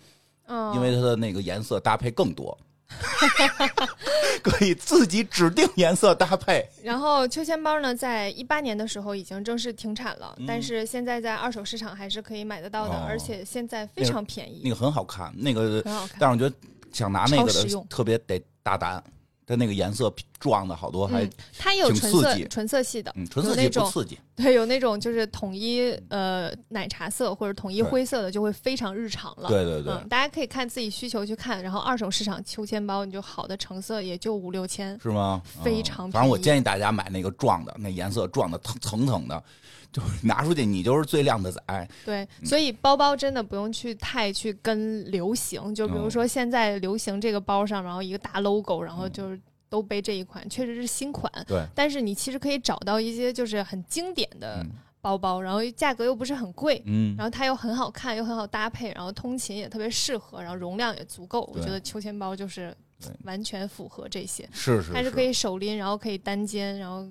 [0.47, 2.57] 嗯，因为它的那个颜色搭配更多，
[4.43, 6.65] 可以自己指定颜色搭配。
[6.85, 14.61] 然后秋千包呢，在一八年的时候已经正式停产了，但是现在在二手市场还是可以买得到的，而且现在非常便宜。
[14.63, 16.55] 那个很好看，那个很好看，但是我觉得。
[16.93, 19.03] 想拿那个的特别得大胆，
[19.47, 24.19] 它那个颜色撞的好多还它有纯色纯色系的，纯色系不刺激。
[24.37, 29.49] 对，有那种就是统一呃奶茶色或者统一灰色的，就会非常日常了。
[29.49, 31.63] 对对对，大家可以看自己需求去看。
[31.63, 35.43] 然后二手市场秋千包，你就好的成色也就五六千，是吗？
[35.63, 36.11] 非常。
[36.11, 39.43] 反正我建议大家买那个撞的，那颜色撞的层层层的。
[39.93, 41.89] 就拿出去，你就是最靓的仔。
[42.05, 45.75] 对，所以包包真的不用去太去跟流行。
[45.75, 51.31] 就比如说现在流行这个包上，然后一个大 logo，然后就是都背这一款，确实是新款。
[51.47, 51.67] 对。
[51.75, 54.65] 但是你其实可以找到一些就是很经典的
[55.01, 61.51] 包包，然后价格又不是很贵，嗯，然后它又很好看，又很好搭配，然后通勤也特别适合，然后容量也足够。
[61.53, 62.73] 我觉得秋千包就是
[63.25, 64.49] 完全符合这些。
[64.53, 64.93] 是是。
[64.93, 67.09] 它是可以手拎，然后可以单肩，然后。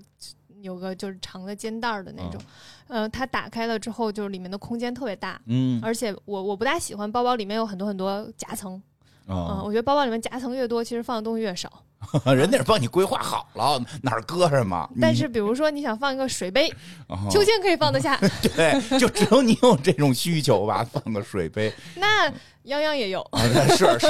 [0.62, 2.42] 有个就是长的肩带儿的那种，
[2.88, 8.82] 呃，它打开了之后，就是里面的空间特别大，嗯，而且我我不大喜欢包包里面有很多很多夹层，
[9.30, 11.72] 嗯，我觉得包包里面夹层越多，其实放的东西越少，
[12.26, 14.90] 人家是帮你规划好了哪儿搁什么。
[15.00, 16.68] 但是比如说你想放一个水杯，
[17.08, 18.18] 哦秋千可以放得下，
[18.56, 21.72] 对，就只有你有这种需求吧，放个水杯。
[21.96, 22.28] 那
[22.66, 23.22] 泱泱也有。
[23.32, 23.40] 啊，
[23.78, 24.08] 是是，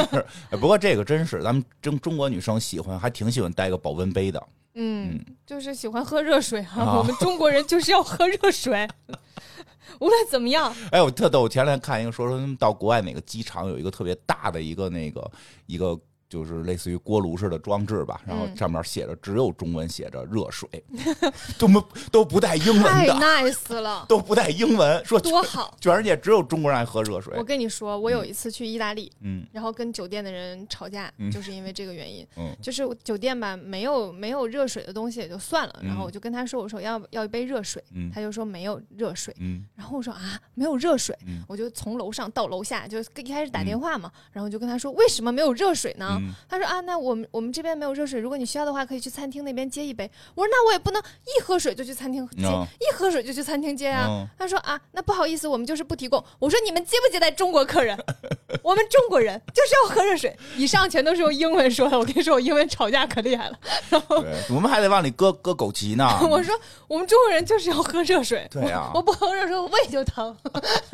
[0.52, 4.42] 哎不过这个真是咱们中中国女生喜欢，还挺喜欢带个保温杯的。
[4.76, 6.82] 嗯，就是喜欢喝热水哈。
[6.84, 8.88] 啊我们中国人就是要喝热水，
[10.00, 10.74] 无论怎么样。
[10.92, 15.32] 哎，我特逗，我前两天看一个说说他们到国外哪个机场有一个特别大的一个那个
[15.66, 16.00] 一个。
[16.30, 20.70] 就是类似于锅炉似的装置吧，然后嗯上面写着只有中文写着热水，
[21.58, 23.08] 都不都不带英文的太，
[23.44, 25.76] nice 了，都不带英文，说多好！
[25.82, 27.44] 全世界只有中国人爱喝热水我。
[27.44, 32.26] 跟你说，我有一次去意大利，嗯然后跟酒店的人吵架，嗯就是因为这个原因。
[32.38, 46.19] 嗯 就是酒店吧，没有没有热水的东西也就算了，然后嗯我就跟他说，我说要要一杯热水，嗯他就说没有热水，嗯然后我说啊没有热水，嗯我就从楼上到楼下，就一开始打电话嘛，然后就跟他说为什么没有热水呢？
[46.20, 50.10] 嗯他说啊，那我们我们这边没有热水，如果你需要的话，可以去餐厅那边接一杯。
[50.36, 54.06] 我说那我也不能一喝水就去餐厅接，嗯一喝水就去餐厅接啊。
[54.10, 56.24] 嗯他说啊，那不好意思，我们就是不提供。
[56.40, 57.98] 我说你们接不接待中国客人？
[58.64, 60.36] 我们中国人就是要喝热水。
[60.56, 63.60] 以上全都是用英文说的，我跟你说，我英文吵架可厉害了。
[63.90, 66.08] 然后，我们还得往里搁搁枸杞呢。
[66.30, 66.54] 我说
[66.88, 70.36] 我们中国人就是要喝热水，对啊我我不喝热水我胃就疼。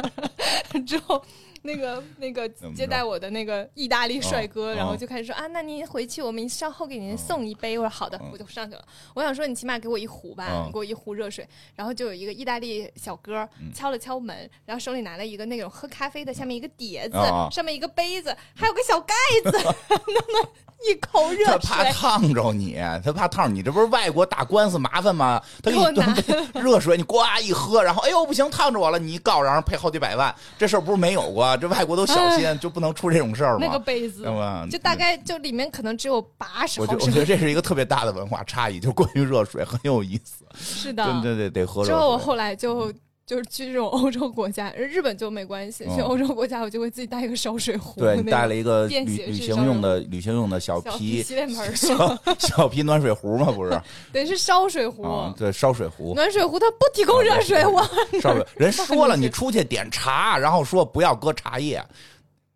[0.86, 1.24] 之后。
[1.68, 7.78] 那个那个接待我的那个意大利帅哥，哦然后就开始说啊，那您回去，我们稍后给您送一杯。
[7.78, 8.86] 我说好的，嗯我就上去了。
[9.16, 11.48] 我想说，你起码给我一壶吧，给我一壶热水。
[11.76, 19.52] 然后就有一个意大利小哥嗯敲了敲门，然后手里拿了一个那种喝咖啡的，下面一个碟子，啊上面一个杯子，还有个小盖子，
[19.90, 20.50] 那么
[20.88, 21.92] 一口热水他怕。
[21.92, 25.42] 烫着你，他怕烫着你，这不是外国打官司麻烦吗？
[25.64, 33.80] 他给给我你端杯热水，你呱一喝，然后哎呦不行，烫着我了，你一告，然后赔好几百万，这事儿不是没有过，这外国都小心，就不能出这种事儿那个？
[33.86, 34.68] 杯子对吧？
[34.70, 37.08] 就大概就里面可能只有八十我觉毫升。
[37.08, 41.94] 我觉得这是一个特别大的文化差异，就关于热水很有意思，是的，对对对，得喝热水。
[41.94, 42.92] 之后我后来就
[43.26, 45.84] 就是去这种欧洲国家，日本就没关系。
[45.88, 51.74] 嗯去欧洲国家，我就会自己带一个烧水壶，对你带了一个旅旅行用的旅行用的小小皮洗脸盆？
[51.76, 53.82] 小小皮暖水壶嘛，不是
[54.14, 55.34] 得是烧水壶，啊？
[55.38, 56.14] 对，烧水壶。
[56.14, 57.82] 暖水壶它不提供热水，我
[58.22, 61.84] 烧水， 人说了，你出去点茶，然后说不要搁茶叶，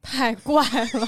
[0.04, 1.08] 太怪了。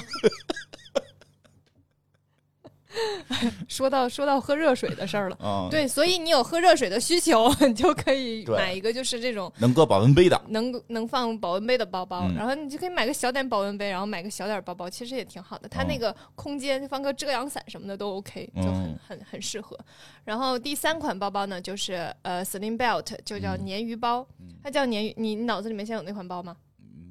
[3.68, 15.68] 说到说到喝热水的事儿了，嗯，，对，所以你有喝热水的需求， 你就可以买一个就是这种能搁保温杯的，能能放保温杯的包包，嗯然后你就可以买个小点保温杯，然后买个小点包包，其实也挺好的。
[15.68, 19.78] 它那个空间放个遮阳伞什么的都 OK，就很嗯很很适合。
[20.24, 24.26] 然后第三款包包呢，就是呃 Sling Belt，就叫鲶鱼包，
[24.62, 25.14] 它叫鲶鱼。
[25.16, 26.56] 你你脑子里面现在有那款包吗？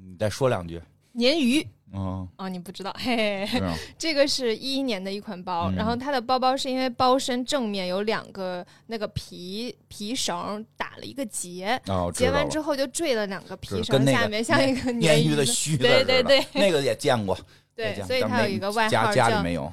[0.08, 0.80] 你再说两句。
[1.14, 3.60] 鲶鱼嗯，哦，你不知道，嘿嘿
[3.98, 11.80] 这个是一一年的一款包，嗯然后它的包包是因为包身正面有两个那个皮皮绳打了一个结，
[12.14, 17.38] 结完之后就坠了两个皮绳下面，像一个鲶鱼鱼的须子对对对那个也见过，
[17.74, 19.28] 对，所以它有一个外家号叫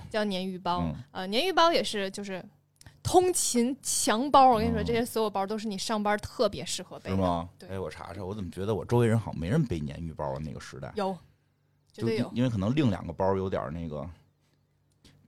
[0.10, 0.82] 叫鲶鱼包。
[0.82, 2.44] 嗯呃，鲶鱼包也是就是
[3.02, 7.16] 通勤强包，我跟你说，嗯这些所有包都是你上班特别适合背的。
[7.16, 7.50] 是吗？
[7.58, 10.38] 对哎，我查查，我怎么觉得我周围人好像没人背鲶鱼包啊？
[10.44, 11.20] 那个时代，有，绝
[12.00, 12.24] 就对。
[12.34, 14.08] 因为可能另两个包有点那个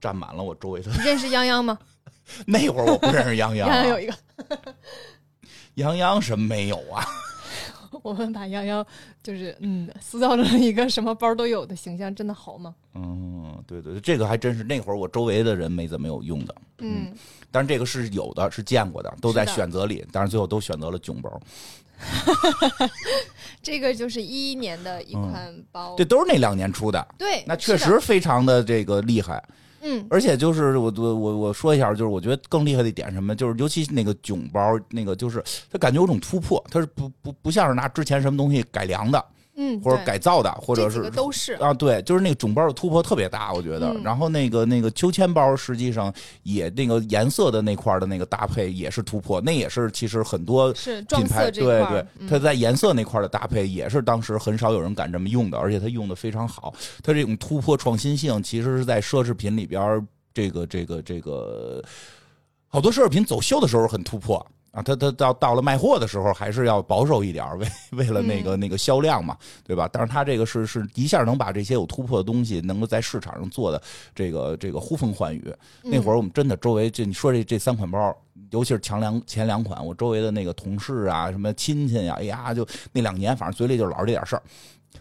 [0.00, 0.90] 占满了我周围的。
[0.90, 1.78] 你认识泱泱吗？
[2.46, 4.14] 那会儿我不认识泱泱、啊，泱泱有一个，
[5.74, 7.04] 杨洋什么没有啊？
[8.02, 8.84] 我们把泱泱
[9.22, 12.74] 就是嗯塑造成一个什么包都有的形象，真的好吗？
[12.94, 17.12] 嗯，对对对，这个还真是那会儿我周围的人没怎么有用的，嗯，
[17.50, 21.40] 但是这个是有的，是见过的，都在选择里，但是最后都选择了囧包。
[23.62, 29.42] 这个就是一一年的一款包，这都是那两年出的，对，那确，实非常的这个厉害。
[29.84, 43.92] 嗯，而且就是我我我我说一下，就是我觉得更厉害的一点是什么，就是尤其那个囧包，那个就是它感觉有种突破，它是不不不像是拿之前什么东西改良的嗯，或者改造的，或者是都是，啊，对，就是那个囧包的突破特别大，我觉得。
[43.92, 46.12] 嗯然后那个那个秋千包，实际上
[46.42, 56.74] 也那个颜色的那块的那个搭配也是突破，那也是其实很多品牌对对它在颜色那块的搭配也是当时很少有人敢这么用的，而且它用的非常好。
[57.02, 61.84] 它这种突破创新性，其实是在奢侈品里边，这个这个这个
[62.66, 64.44] 好多奢侈品走秀的时候很突破。
[64.72, 69.88] 啊，他他到到了卖货的时候，还是要保守一点，为为了那嗯个、那个销量嘛，对吧？
[69.92, 73.80] 但是他这个是是一下能把这些有突破的东西，能够在市场上做的
[74.14, 75.54] 这个这个呼风唤雨。
[75.82, 78.16] 那会儿我们真的周围这你说这这三款包，
[78.50, 84.42] 尤其是前两前两款，我周围的那个同事啊，什么亲戚呀、哎呀，就那两年反正嘴里就老是这点事儿。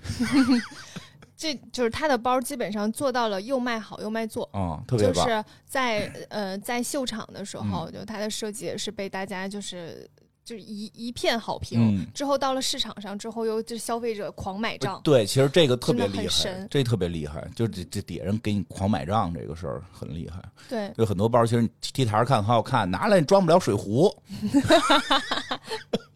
[1.42, 4.48] 这就是他的包基本上做到了又卖好又卖座。
[4.54, 5.26] 啊，特别棒。
[5.26, 10.08] 就是在呃在秀场的时候，就他的设计也是被大家就是
[10.46, 11.80] 就是一一片好评。
[11.98, 15.02] 嗯之后到了市场上之后，又就消费者狂买账。
[15.04, 20.40] 对，其实这个特别厉害，这特别厉害，就这这底下人给你狂买账这个事儿很厉害。
[20.70, 24.16] 对，有很多包，其实你 T 台上看很好看，拿来你装不了水壶，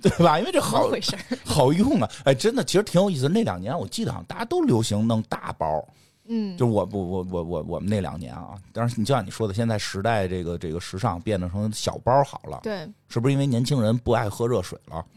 [0.00, 0.38] 对吧？
[0.38, 1.16] 因为这好回事？
[1.44, 2.10] 好用啊！
[2.24, 3.28] 哎，真的，其实挺有意思。
[3.28, 5.86] 那两年我记得好像大家都流行弄大包，
[6.26, 8.54] 嗯，就我我我我我我们那两年啊。
[8.72, 15.04] 当然，你就像你说的，现在时代这个这个时尚变得成小包好了，对，是不是因为年轻人不爱喝热水了？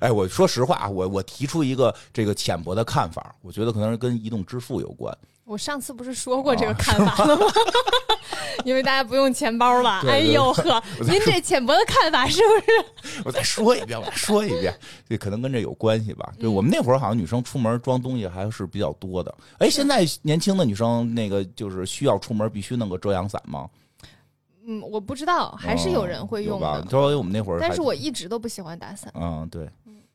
[0.00, 5.16] 哎，我说实话，我我提出一个这个浅薄的看法，我觉得可能是跟移动支付有关。
[5.44, 7.46] 我上次不是说过这个啊看法了吗？
[8.64, 10.00] 因为大家不用钱包了。
[10.00, 13.22] 对对哎呦呵，您这浅薄的看法是不是？
[13.24, 14.74] 我再说一遍，我再说一遍，
[15.06, 16.32] 这可能跟这有关系吧？
[16.38, 19.34] 对我们那会儿好像女生出门装东西还是比较多的。
[19.58, 23.68] 哎，现在年轻的女生那个就是需要出门必须弄个遮阳伞吗？
[24.66, 26.58] 嗯，我不知道，还是有人会用？
[26.58, 26.80] 的。
[26.88, 29.68] 作为我们那会儿，但是我一直都不喜欢打伞，嗯，对，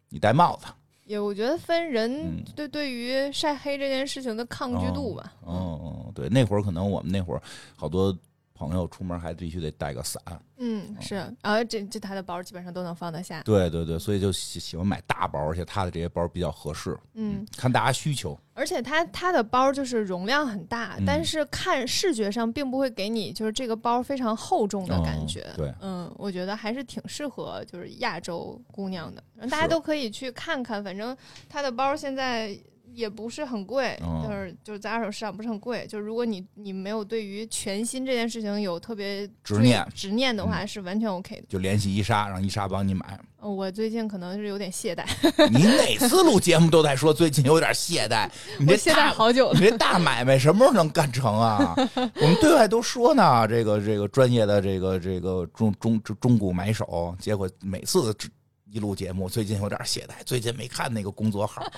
[0.10, 0.66] 你戴帽子，
[1.10, 5.34] 也我觉得分人嗯对对于晒黑这件事情的抗拒度吧。
[5.44, 7.42] 嗯嗯，对，那会儿可能我们那会儿
[7.76, 8.16] 好多
[8.60, 10.22] 朋友出门还必须得带个伞，
[10.58, 13.42] 嗯，是，然后这这他的包基本上都能放得下。
[13.44, 21.06] 对对对，所以就喜喜欢买大包，而且他的这些包比较合适，嗯，看大家需求，而且他他的包就是容量很大，嗯。
[21.08, 25.48] 但是看视觉上并不会给你就是这个包非常厚重的感觉。
[25.56, 25.74] 嗯对。
[25.80, 30.84] 嗯，我觉得还是挺适合就是亚洲姑娘的，大家都可以去看看。
[30.84, 31.16] 反正
[31.48, 32.54] 他的包现在
[33.00, 35.88] 也不是很贵，嗯就是就是在二手市场不是很贵。
[35.88, 41.44] 就是如果你你没有对于全新这件事情有特别执念嗯执念的话，是完全 OK 的。
[41.48, 43.18] 就联系伊莎，让伊莎帮你买。
[43.42, 45.06] 呃我最近可能是有点懈怠，
[45.50, 48.30] 你哪次录节目都在说最近有点懈怠，
[48.60, 49.58] 你这懈怠好久了。
[49.58, 51.74] 你这大买卖什么时候能干成啊？
[51.96, 58.30] 我们对外都说呢，这个这个专业的这个这个中中中古买手，结果每次只
[58.72, 61.64] 一录节目，最近有点懈怠，最近没看那个工作号。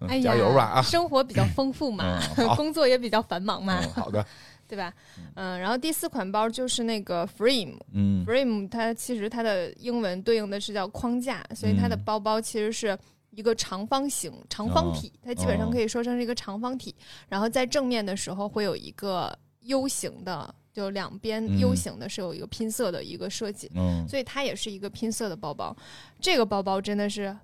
[0.00, 0.82] 嗯哎呀，加油吧啊！
[0.82, 2.20] 生活比较丰富嘛，
[2.56, 3.80] 工作也比较繁忙嘛。
[3.82, 4.24] 嗯，好的，
[4.68, 4.92] 对吧？
[5.34, 7.78] 嗯，然后第四款包就是那个 Frame。
[7.92, 12.98] 嗯 Frame 它其实它的英文对应的是叫框架，所以它的嗯包包其实是
[13.30, 16.94] 一个长方形、长方体，它基本上可以说成是一个长方体。
[17.28, 25.74] 然后在正面的时候会有一个 U 型的，就两边嗯 U 型的是有一个拼色的一个设计，嗯所以它也是一个拼色的包包。
[26.20, 27.34] 这个包包真的是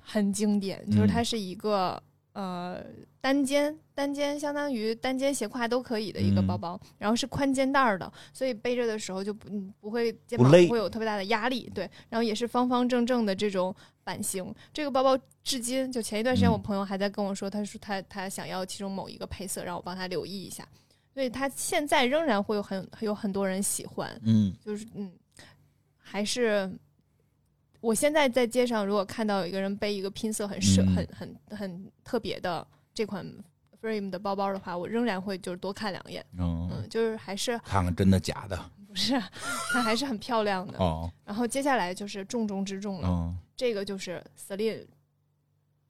[0.00, 2.00] 很经典，就是嗯它是一个。
[2.38, 2.84] 呃，
[3.18, 13.74] 单肩单肩相当于单肩斜挎都可以的一个嗯包包，然后是宽肩带儿的，所以背着的时候就不嗯不会肩膀不会有特别大的压力，对，然后也是方方正正的这种
[14.04, 14.54] 版型。
[14.70, 20.68] 这个包包至今就前一段时间嗯我朋友还在跟我说，他说他他想要其中某一个配色，让我帮他留意一下，
[21.16, 25.10] 所以他现在仍然会有很有很多人喜欢，嗯就是嗯，
[25.96, 26.70] 还是
[27.80, 33.26] 我现在在街上，如果看到有一个人背一个拼色很设、嗯很很很特别的这款
[33.80, 36.22] Frame 的包包的话，我仍然会就是多看两眼。
[36.36, 39.18] 嗯，嗯，就是还是看看真的假的不是
[39.72, 40.76] 它还是很漂亮的。
[40.78, 44.84] 哦，然后接下来就是重中之重了，嗯这个就是 Celine。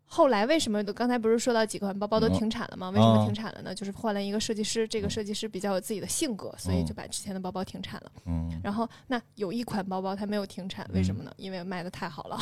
[0.08, 2.90] 后来为什么刚才不是说到几款包包都停产了吗？
[2.90, 3.74] 为什么停产了呢？
[3.74, 8.12] 就是换了一个设计师，这个设计师比较有自己的性格，所以就把之前的包包停产了。
[8.26, 11.30] 嗯然后那有一款包包它没有停产，为什么呢？
[11.36, 12.38] 因为卖的太好了，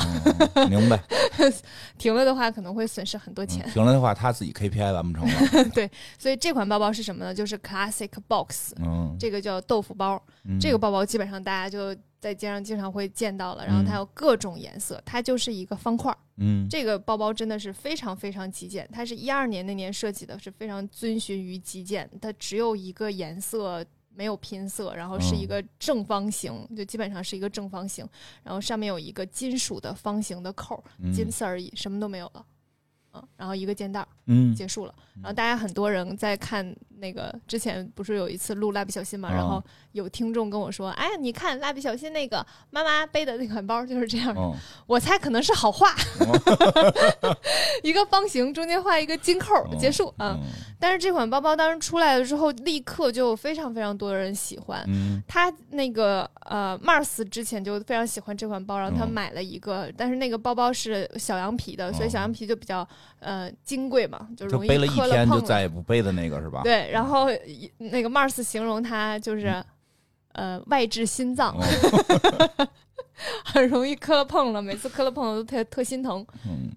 [0.55, 0.99] 嗯，明白。
[1.97, 3.67] 停了的话可能会损失很多钱。
[3.71, 5.69] 停了的话，他自己 KPI 完不成了。
[5.73, 7.33] 对所以这款包包是什么呢？
[7.33, 10.21] 就是 Classic Box，嗯，这个叫豆腐包。
[10.45, 11.95] 嗯这个包包基本上大家就
[12.25, 16.17] 在街上经常会见到了，然后它有各种颜色，它就是一个方块儿。
[16.37, 23.85] 嗯这个包包真的是非常非常极简，它是一二年那年设计的，是非常遵循于极简，它只有一个颜色。
[24.17, 28.07] 没有拼色，然后是一个正方形，就基本上是一个正方形，
[28.43, 30.81] 然后上面有一个金属的方形的扣
[31.13, 32.45] 仅此而已，什么都没有了。
[33.11, 34.95] 嗯，然后一个肩带儿嗯结束了。
[35.21, 39.63] 然后大家很多人在看那个之前不是有一次录蜡笔小新嘛，然后哦
[39.93, 44.33] 有听众跟我说：“哎，你看蜡笔小新那个 妈妈背的那款包就是这样。
[44.33, 44.41] 的。
[44.41, 44.53] 嗯
[44.87, 45.95] 我猜可能是好画，
[47.83, 50.37] 一个方形中间画一个金扣结束啊。
[50.39, 50.43] 嗯。
[50.77, 54.83] 但是这款包包当时出来了之后，立刻就有非常非常多的人喜欢。
[54.87, 55.21] 嗯。
[55.27, 62.87] 他那个呃，Mars 之前就非常喜欢这款包，然后他嗯买了一个，但是那个包包是小羊皮的，所以小羊皮就比较
[63.19, 65.41] 呃金贵嘛，就容易就背了一磕了天就。
[65.41, 66.61] 再也不背的那个是吧？
[66.63, 69.63] 对，然后一那个 Mars 形容它就是、
[70.33, 72.67] 呃外置心脏，嗯
[73.45, 76.25] 很容易磕了碰了，每次磕了碰了都特特心疼。
[76.45, 76.71] 嗯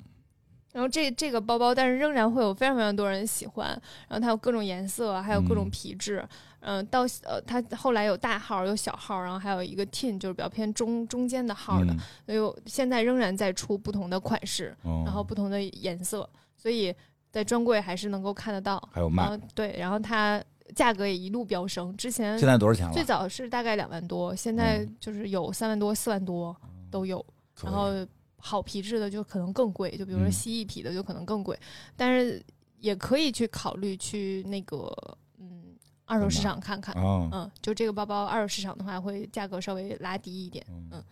[0.70, 3.68] 然后这这个包包，但是仍然会有非常非常多人喜欢。
[4.07, 6.24] 然后它有各种颜色，还有各种嗯皮质。
[6.61, 11.93] 嗯、到呃，它后来有大号，有小号，然后还有一个 tin，就是比较偏中中间的号的。
[11.93, 16.95] 嗯所以我现在仍然在出不同的款式，哦然后不同的颜色，所以
[17.39, 18.82] 在专柜还是能够看得到。
[18.93, 20.43] 还有卖对，然后它
[20.74, 21.97] 价格也一路飙升。
[21.97, 22.93] 之前现在多少钱了？
[22.93, 26.55] 最早是大概两万多，现在嗯就是有三万多、四万多
[26.91, 27.24] 都有。
[27.62, 27.91] 然后
[28.39, 31.57] 好皮质的就可能更贵，就比如说嗯蜥蜴皮的就可能更贵，
[31.97, 32.45] 但是
[32.78, 34.93] 也可以去考虑去那个
[35.39, 35.76] 嗯
[36.07, 36.93] 二手市场看看。
[36.97, 40.66] 啊，嗯，就这个包包二手市场的话，会价格稍微拉低一点。
[40.68, 41.05] 嗯嗯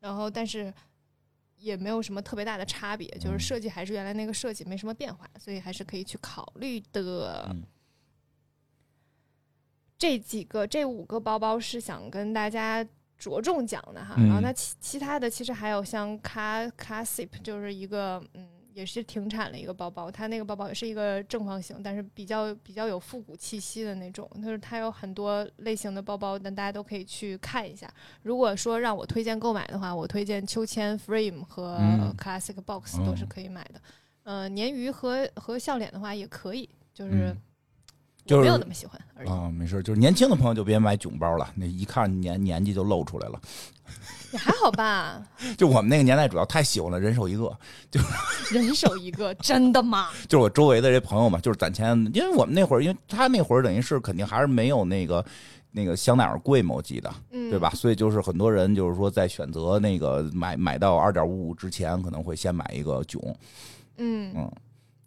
[0.00, 0.72] 然后但是
[1.60, 7.46] 也没有什么特别大的差别，就是嗯设计还是原来那个设计，没什么变化，所以还是可以去考虑的。
[7.50, 7.62] 嗯
[9.98, 12.82] 这几个这五个包包是想跟大家
[13.18, 18.48] 着重讲的哈，嗯然后那其其他的其实还有像 Car Casip，就是一个嗯
[18.80, 27.86] 也是停产了一个包包，它那个包包也是一个正方形，但是比较比较有复古气息的那种，就是它有很多类型的包包，但大家都可以去看一下。
[28.22, 33.80] 如果说让我推荐购买的话，我推荐秋千 Frame 和嗯 Classic Box 哦都是可以买的。
[34.22, 37.36] 呃，鲶鱼和和笑脸的话也可以，就是嗯
[38.26, 39.28] 就是没有那么喜欢而已。
[39.28, 43.40] 啊，没事，就是年轻的朋友就别买囧包了，那一看年年纪就露出来了。
[44.32, 45.20] 也还好吧，
[45.58, 47.56] 就我们那个年代，主要太喜欢了，人手一个。
[47.90, 48.00] 就
[48.52, 50.08] 人手一个，真的吗？
[50.28, 55.24] 就是我周围的这朋友嘛，就是攒钱，因为我们那会儿，因为他那会儿等于是肯定还是没有那个
[55.72, 57.70] 那个香奈儿贵嘛，我记得，嗯，对吧？？
[57.70, 63.20] 所以就是很多人就是说在选择那个买买到二点五五之前，可能会先买一个囧
[63.96, 64.52] 嗯嗯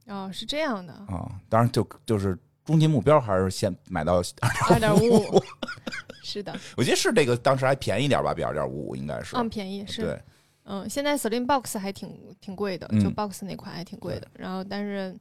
[0.08, 1.32] 哦，是这样的，啊。
[1.48, 4.22] 当然就就是终极目标还是先买到
[4.70, 5.44] 二点五五，
[6.24, 9.36] 是的，我觉得是这个当时还便宜点吧，比二点五五应该是。
[9.36, 10.22] 嗯，便宜是，对，
[10.64, 14.28] 嗯，现在 Slim Box 还挺挺贵的，嗯就 Box 那款还挺贵的。
[14.36, 15.16] 然后，但是，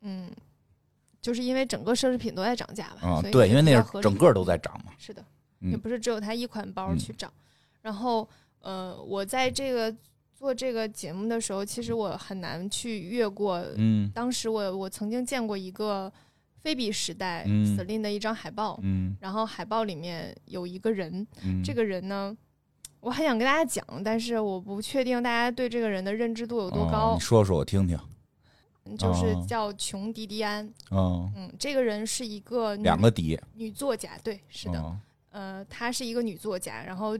[0.00, 0.30] 嗯，
[1.20, 4.92] 就是因为整个奢侈品都在涨价吧，所，以啊对，因为那是整个都在涨嘛。
[4.96, 5.22] 是的，
[5.60, 7.30] 嗯也不是只有它一款包嗯去涨。
[7.82, 8.26] 然后，
[8.60, 9.94] 呃，我在这个
[10.34, 13.62] 做这个节目的时候，其实我很难去越过。
[13.76, 16.10] 嗯当时我我曾经见过一个
[16.62, 22.36] 菲比时代嗯 Celine 的一张海报，嗯然后海报里面有一个人，嗯，这个人呢，
[23.00, 27.20] 我很想跟大家讲，但是我不确定大家对这个人的认知度有多哦高你。
[27.20, 27.98] 说说我听听。
[28.98, 33.38] 就是哦叫琼迪迪安，嗯，嗯，这个人是一个女两个迪。
[33.54, 34.78] 女作家，对，是的，
[35.30, 37.16] 嗯呃，她是一个女作家，然后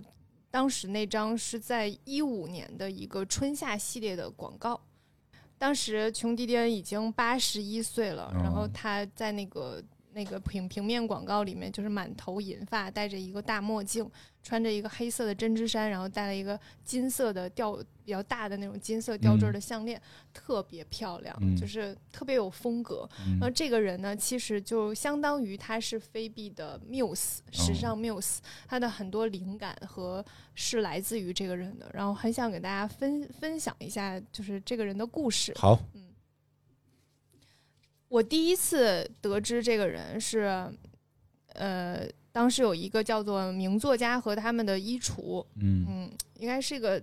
[0.51, 4.79] 当时那张是在一五年的一个春夏系列的广告，
[5.63, 9.81] 当时琼迪迪恩已经八十一岁了，然后他在那个
[10.15, 14.09] 那个平平面广告里面，就是满头银发，戴着一个大墨镜，
[14.43, 20.01] 穿着一个黑色的针织衫，然后戴了一个金色的吊比较大的那种金色吊坠儿的项链，
[20.33, 23.09] 特别漂亮，嗯就是特别有风格。
[23.27, 31.91] 嗯然后这个人呢，其实就相当于他是菲比的 muse，时尚 muse，、他的很多灵感和是来自于这个人的。
[31.95, 35.53] 然后很想给大家分分享一下，就是这个人的故事。
[35.57, 35.79] 好，
[38.13, 40.71] 我第一次得知这个人是，
[41.55, 45.15] 呃，当时有一个叫做《名作家和他们的衣橱》，
[45.55, 47.03] 嗯嗯，应该是一个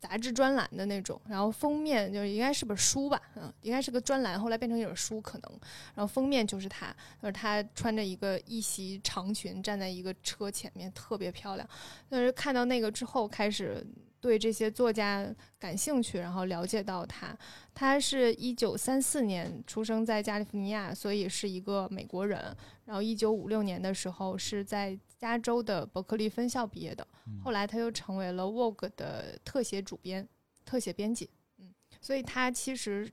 [0.00, 5.60] 杂志专栏的那种，然后封面就是应该是本书吧，嗯，应该是个专栏，后来变成一本书可能，
[5.94, 6.88] 然后封面就是他，
[7.22, 11.68] 就是他穿着一个一袭长裙站在一个车前面，特别漂亮。
[12.08, 13.86] 但是看到那个之后，开始
[14.26, 17.32] 对这些作家感兴趣，然后了解到他，
[17.72, 22.40] 他是一九三四年出生在加利福尼亚，所以是一个美国人。
[22.86, 27.06] 然后一九五六年的时候是在加州的伯克利分校毕业的，
[27.40, 30.28] 后来他又成为了 Vogue 的特写主编、
[30.64, 31.30] 特写编辑。
[31.58, 33.08] 嗯，所以他其实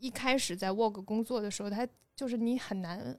[0.00, 1.86] 一开始在 Vogue 工作的时候，他
[2.16, 3.16] 就是你很难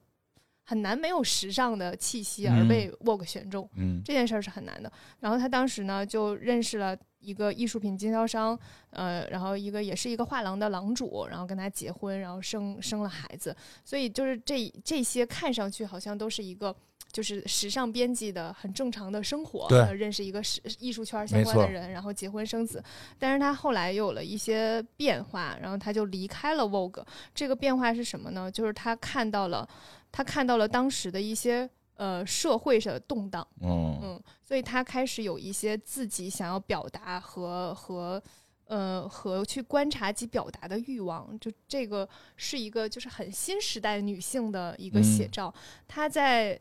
[0.70, 3.68] 很难没有时尚的气息而嗯被 Vogue 选中。
[3.76, 4.92] 嗯这件事儿是很难的。
[5.20, 8.58] 然后他当时呢就认识了一个艺术品经销商，
[8.92, 13.56] 呃，然后一个也是一个画廊的廊主，然后跟他结婚，然后生生了孩子。
[13.84, 16.76] 所以就是这这些看上去好像都是一个。
[17.12, 22.84] 就是时尚编辑的很正常的生活，呃认识一个时艺术圈相关的人，然后结婚生子。
[23.18, 27.04] 但是他后来又有了一些变化，然后他就离开了 Vogue。
[27.34, 28.52] 这个变化是什么呢？
[28.52, 29.68] 就是他看到了，
[30.12, 38.22] 他看到了当时的一些呃社会上的动荡，嗯嗯，所以他开始有一些自己想要表达和和
[38.66, 41.38] 呃和去观察及表达的欲望。
[41.40, 45.54] 就这个是一个就是很新时代女性的一个写嗯照。
[45.88, 46.60] 她在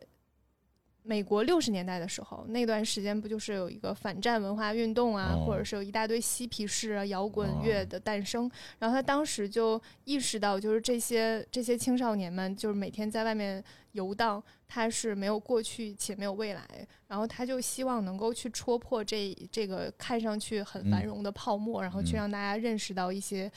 [1.09, 8.50] 美国六十年代的时候，那段时间不就是有一个反战文化运动啊，哦或者是有一大堆嬉皮士啊、摇滚哦乐的诞生。
[8.78, 16.62] 然后他当时就意识到，就是这些这些青少年们，就是每天在外面游荡，他是没有过去且没有未来。
[17.06, 23.50] 然后他就希望能够去戳破这这个看上去很繁嗯荣的泡沫，然后去嗯让大家认识到一些。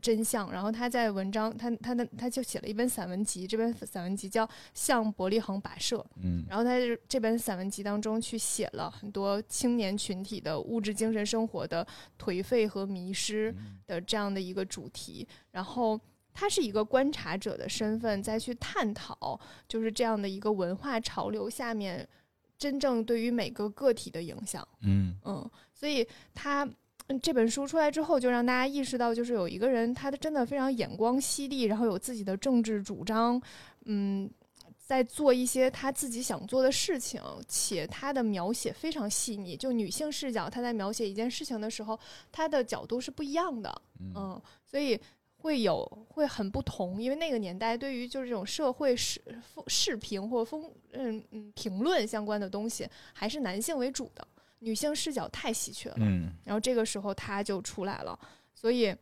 [0.00, 6.44] 真相，然后他在文章，他他的他就写了一本散文集，这本散文集叫《向伯利恒跋涉》，嗯。
[6.48, 11.86] 然后他这这本散文集当中去写了很多青年群体的物质精神生活的
[12.18, 13.54] 颓废和迷失
[13.86, 16.00] 的这样的一个主题，然后
[16.32, 19.38] 他是一个观察者的身份，再去探讨
[19.68, 22.08] 就是这样的一个文化潮流下面
[22.56, 24.66] 真正对于每个个体的影响。
[24.80, 25.16] 嗯。
[25.24, 26.74] 嗯，所以他嗯
[27.22, 33.40] 这本书出来之后，就让大家意识到，就是有一个人，他的真的非常眼光犀利，然后有自己的政治主张，
[33.84, 34.30] 嗯，
[34.78, 39.56] 在做一些他自己想做的事情，且他的描写非常细腻。
[39.56, 41.98] 就女性视角，他在描写一件事情的时候，
[42.30, 43.82] 他的角度是不一样的，
[44.14, 45.00] 嗯，所以。
[45.42, 49.20] 会有会很不同，因为那个年代对于就是这种社会视
[49.66, 54.24] 视评或风嗯嗯评论相关的东西，还是男性为主的。
[54.62, 55.96] 女性视角太稀缺了。
[56.00, 58.18] 嗯然后这个时候他就出来了，
[58.54, 58.94] 所以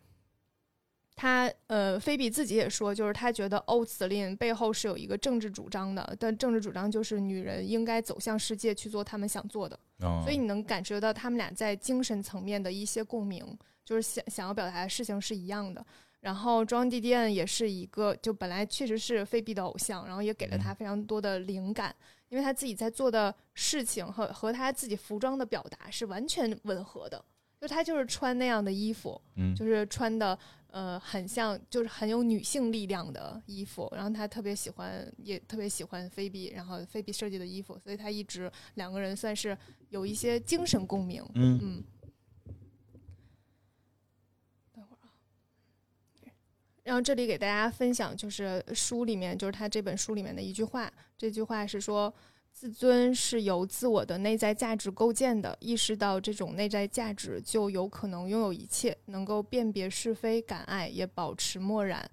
[1.15, 13.45] 他呃，菲比自己也说，就是他觉得欧茨林背后是有一个政治主张的，但政治主张就是女人应该走向世界去做她们想做的，哦所以你能感觉到他们俩在精神层面的一些共鸣，
[13.85, 15.85] 就是想想要表达的事情是一样的。
[16.21, 21.95] 然后庄迪迪恩也是一个，就本来确实是菲比的偶像，然后也给了他非常多的灵感，
[22.31, 27.23] 因为他自己在做的事情和和他自己服装的表达是完全吻合的，
[27.61, 33.93] 就他就是穿那样的衣服，嗯就是穿的呃很像，就是很有女性力量的衣服。
[33.95, 39.59] 然后他特别喜欢，也特别喜欢菲比，然后菲比设计的衣服，所以他一直两个人算是
[39.89, 41.23] 有一些精神共鸣。
[41.35, 41.85] 嗯嗯。
[44.73, 45.11] 等会儿啊。
[46.91, 50.93] 然后这里给大家分享，就是书里面，就是他这本书里面的一句话。
[51.17, 52.13] 这句话是说
[52.51, 62.11] ：“自尊是由自我的内在价值构建的，意识到这种内在价值，就有可能拥有一切，能够辨别是非、敢爱，也保持漠然。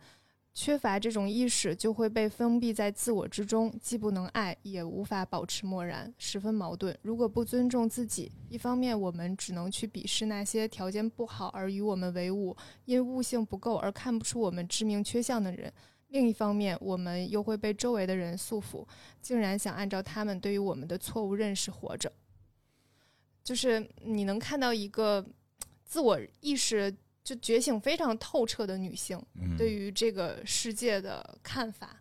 [0.59, 6.97] 缺乏这种意识，就会被封闭在自我之中，既不能爱，也无法保持漠然，十分矛盾。
[7.03, 15.71] 如果不尊重自己，一方面我们只能去鄙视那些条件不好而与我们为伍，因悟性不够而看不出我们致命缺陷的人；
[16.07, 18.83] 另一方面，我们又会被周围的人束缚，
[19.21, 22.11] 竟然想按照他们对于我们的错误认识活着。
[23.43, 25.23] 就是你能看到一个
[25.85, 26.91] 自我意识
[27.27, 31.99] 就觉醒非常透彻的女性，嗯对于这个世界的看法。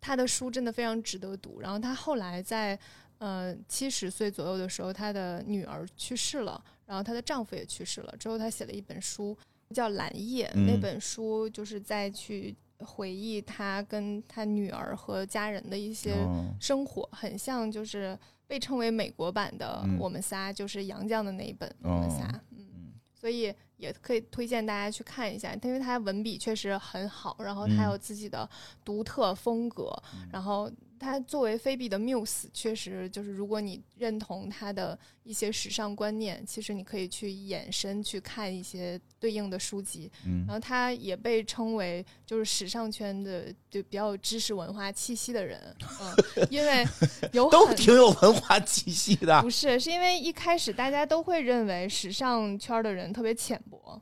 [0.00, 1.60] 她的书真的非常值得读。
[1.60, 2.78] 然后她后来在
[3.18, 8.16] 呃七十岁左右的时候，她的女儿去世了，然后她的丈夫也去世了。
[8.16, 9.36] 之后她写了一本书
[9.74, 27.90] 叫《蓝夜》，嗯那本书就是在去回忆她跟她女儿和家人的一些哦生活，很像就是被称为美国版的嗯《我们仨》，就是杨绛的那一本《我们仨》哦嗯，所以也可以推荐大家去看一下，因为他文笔确实很好，然后他嗯。
[27.90, 28.48] 有自己的
[28.84, 29.90] 独特风格，
[30.30, 30.70] 然后
[31.00, 45.58] 他作为菲比的 muse，确实就是如果你认同他的一些时尚观念，其实你可以去延伸去看一些对应的书籍，嗯然后他也被称为就是时尚圈的就比较有知识文化气息的人，
[46.02, 46.86] 嗯，因为
[47.32, 49.40] 有都挺有文化气息的。
[49.40, 53.98] 不是，是因为一开始大家都会认为时尚圈的人特别浅薄，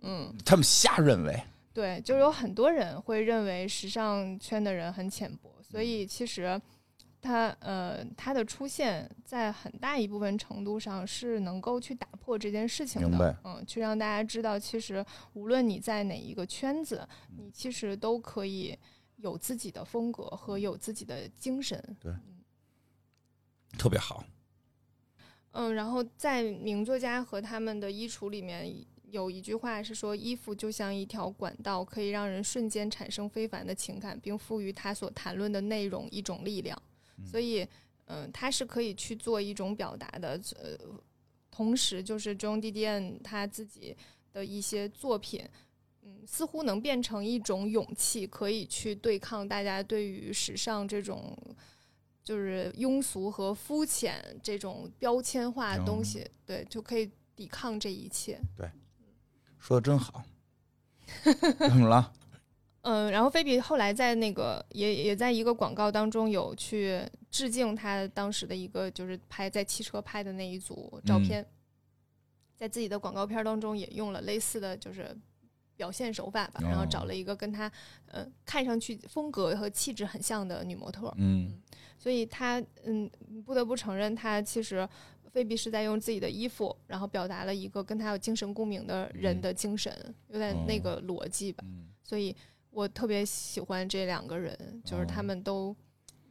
[0.00, 1.42] 嗯，他们瞎认为，
[1.74, 6.60] 对，就有很多人会认为时尚圈的人很浅薄，所以其实
[7.20, 15.04] 他呃他的出现在很大一部分程度上是能够去打破这件事情明白的，嗯，去让大家知道，其实
[15.34, 17.06] 无论你在哪一个圈子，
[17.36, 18.78] 你其实都可以
[19.16, 22.12] 有自己的风格和有自己的精神，对
[23.76, 24.24] 特别好。
[25.52, 28.72] 嗯，然后在名作家和他们的衣橱里面
[29.10, 36.80] 有一句话是说，衣服就像一条管道，可以让人瞬间产生非凡的情感，并赋予他所谈论的内容一种力量。
[37.24, 37.66] 所以，
[38.06, 40.40] 嗯、他是可以去做一种表达的。
[40.56, 40.76] 呃，
[41.50, 42.70] 同时，就是 John D.
[42.70, 42.86] D.
[42.86, 43.20] N.
[43.22, 43.96] 他自己
[44.32, 45.44] 的一些作品。
[46.02, 51.36] 嗯，似乎能变成一种勇气，可以去对抗大家对于时尚这种
[52.22, 58.40] 就是庸俗和肤浅这种标签化的东西，对，就可以抵抗这一切。
[59.58, 60.24] 说的真好。
[61.58, 62.12] 怎么了？
[62.82, 71.44] 嗯，然后菲比后来在那个也也在一个广告当中有去致敬他当时的一个就是拍在汽车拍的那一组照片，
[72.56, 75.14] 在自己的广告片当中也用了类似的就是
[75.76, 77.70] 表现手法吧，然后找了一个跟他
[78.06, 81.60] 呃看上去风格和气质很像的女模特，嗯
[81.98, 83.10] 所以他嗯
[83.44, 84.88] 不得不承认他其实。
[85.28, 89.92] 菲比是在用自己的衣服，然后表达了一个跟他有精神共鸣的人的精神，
[90.28, 91.64] 有点那个逻辑吧。
[91.66, 92.34] 嗯所以
[92.70, 95.76] 我特别喜欢这两个人，就是他们都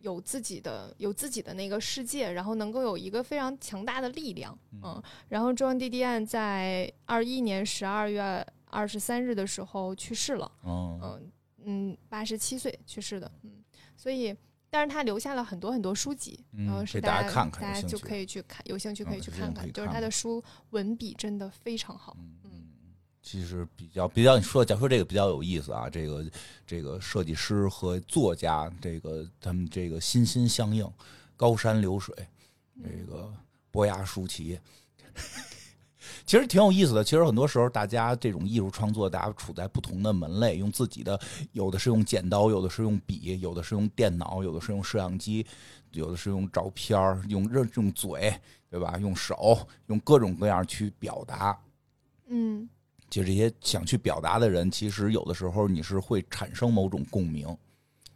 [0.02, 4.58] 有自己的有自己的那个世界，然后能够有一个非常强大的力量。
[4.84, 10.52] 嗯，然后中央弟弟案在二一年十二月二十三日的时候去世了。
[10.64, 11.32] 哦嗯
[11.66, 13.32] 嗯，八十七岁去世的。
[13.43, 13.64] 嗯，
[13.95, 14.36] 所以。
[14.70, 19.72] 但是他留下了很多很多书籍，嗯然后是给大家家看看大家就可以去看，有兴趣可以去看看。
[19.72, 22.15] 就是他的书文笔真的非常好。
[22.43, 22.68] 嗯，
[23.22, 26.26] 其实比较比较，你说讲说这个比较有意思啊，这个
[26.65, 30.86] 这个设计师和作家，这个他们这个心心相印，
[31.36, 32.15] 高山流水，
[32.84, 33.34] 这个
[33.72, 34.59] 伯牙叔齐。
[36.28, 37.01] 其实挺有意思的。
[37.01, 41.17] 其实很多时候，大家这种艺术创作，大家处在不同的门类，用自己的，
[41.53, 45.43] 有的是用剪刀，有的是用笔，有的是用电脑，有的是用摄像机，
[45.93, 48.38] 有的是用照片儿用任用嘴，
[48.69, 48.97] 对吧？
[48.99, 49.57] 用手，
[49.88, 51.57] 用各种各样去表达。
[52.28, 52.67] 嗯，
[53.09, 57.57] 就这些想去表达的人，其实有的时候你是会产生某种共鸣。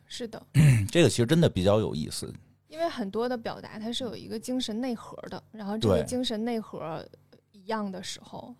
[0.06, 0.46] 是的。
[0.92, 2.32] 这个其实真的比较有意思。
[2.68, 7.06] 因为很多的表达它是有一个精神内核的，然后这个精神内核
[7.62, 8.54] 一样的时候，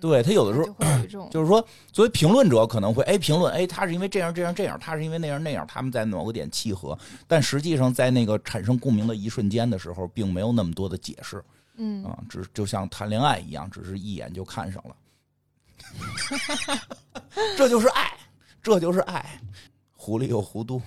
[0.00, 11.42] 对他有的时候就会有一种 就是说，作为评论者可能会哎评论哎他是因为这样这样这样，他是因为那样那样，他们在某个点契合，但实际上在那个产生共鸣的一瞬间的时候，并没有那么多的解释。
[11.76, 12.04] 嗯。
[12.04, 14.96] 啊，只就像谈恋爱一样，只是一眼就看上了，
[17.56, 18.12] 这就是爱，
[18.62, 19.40] 这就是爱，
[19.94, 20.80] 糊里有糊涂，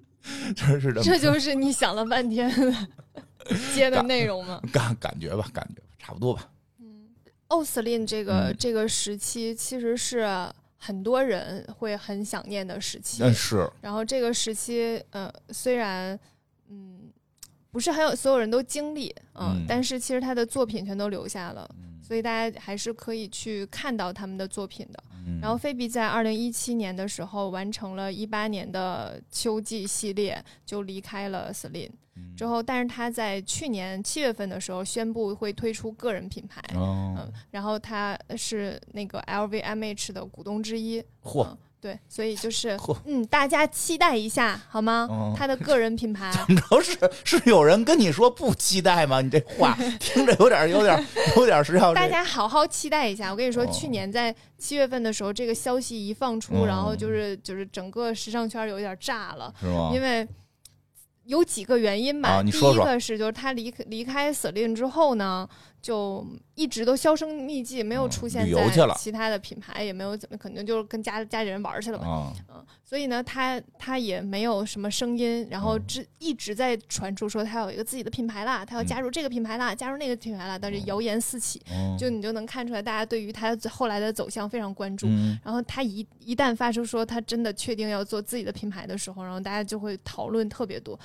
[0.54, 2.50] 这是这么这就是你想了半天
[3.74, 4.60] 接的内容吗？
[4.72, 6.48] 感感觉吧，感觉吧差不多吧。
[7.52, 8.56] 奥斯林这个、嗯。
[8.58, 10.26] 这个时期其实是
[10.78, 13.70] 很多人会很想念的时期，但是。
[13.82, 16.18] 然后这个时期，呃，虽然
[16.68, 17.12] 嗯
[17.70, 19.66] 不是很有所有人都经历，嗯，嗯。
[19.68, 22.00] 但是其实他的作品全都留下了，嗯。
[22.02, 25.04] 所以大家还是可以去看到他们的作品的。
[25.26, 25.38] 嗯。
[25.40, 45.08] 然后菲比在二零一七年的时候完成了一八年的秋季系列，就离开了 Celine 嗯之后，但是他在去年七月份的时候宣布会推出个人品牌，哦嗯，然后他是那个 LVMH 的股东之一，嚯嗯对，所以就是嗯，大家期待一下好吗？
[45.10, 49.20] 哦他的个人品牌，怎么着是是有人跟你说不期待吗？
[49.20, 51.06] 你这话 听着有点有点
[51.36, 53.32] 有点是要这 大家好好期待一下。
[53.32, 59.90] 我跟你说，哦去年在七月份的时候，这个消息一放出，哦然后就是就是整个时尚圈有点炸了，是吗？
[59.92, 60.26] 因为。
[61.24, 62.50] 有几个原因吧，啊你。
[62.50, 65.48] 说说第一个是就是他离开离开 Celine 之后呢，
[65.82, 66.24] 就
[66.54, 72.06] 一直都销声匿迹，没有嗯出现在其他的品牌，也没有怎么，肯定就是跟家家里人玩去了吧。
[72.06, 85.08] 啊，嗯，所以呢，他他也没有什么声音，然后嗯只一直在传出说他有一个自己的品牌啦，他要加入这个品牌啦，加入那个品牌啦，但是谣言四起，嗯就你就能看出来，大家对于他后来的走向非常关注。
[85.08, 90.96] 嗯然后他一一旦发出说他真的确定要做自己的品牌的时候，然后大家就会讨论特别多。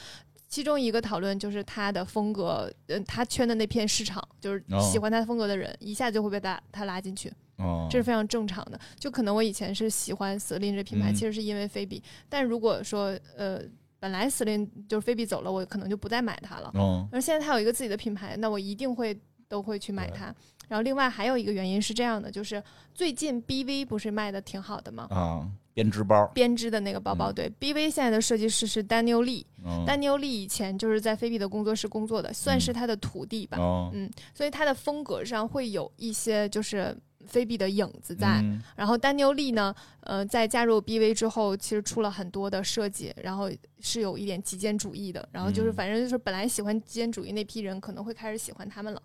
[0.47, 7.31] 其中一个讨论就是他的风格，嗯，他圈的那片市场，就是哦喜欢他风格的人，一下就会被他他拉进去。
[7.57, 8.79] 哦，这是非常正常的。
[8.99, 12.01] 就可能我以前是喜欢 Celine 这品牌，嗯其实是因为菲比。
[12.29, 13.61] 但如果说呃，
[13.99, 16.71] 本来 Celine 就是菲比走了，我可能就不再买它了。
[16.75, 20.33] 嗯而现在它有一个自己的品牌，那我一定会都会去买它。
[20.67, 22.61] 然后另外还有一个原因是这样的，就是
[22.93, 25.07] 最近 BV 不是卖的挺好的吗？
[25.09, 33.57] 啊，编织包，编织的那个包包，嗯对，BV 现在的设计师是 Daniel Lee，嗯丹尼欧利以前就是在菲比的工作室工作的，算是他的徒弟吧。
[33.57, 36.93] 哦嗯，所以他的风格上会有一些就是
[37.25, 38.41] 菲比的影子在。
[38.41, 45.29] 嗯然后丹尼欧利呢，呃，在加入 BV 之后，其实出了很多的设计，然后是有一点极简主义的。
[45.31, 49.01] 然后就是嗯反正就是本来喜欢极简主义那批人，可能会开始喜欢他们了。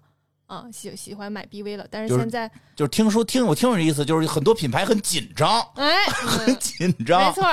[0.52, 7.44] 啊，喜喜欢买 BV 了，但是现在，就是听说听我听说这意思，就是很多品牌很紧张，哎， 很嗯紧张，没错。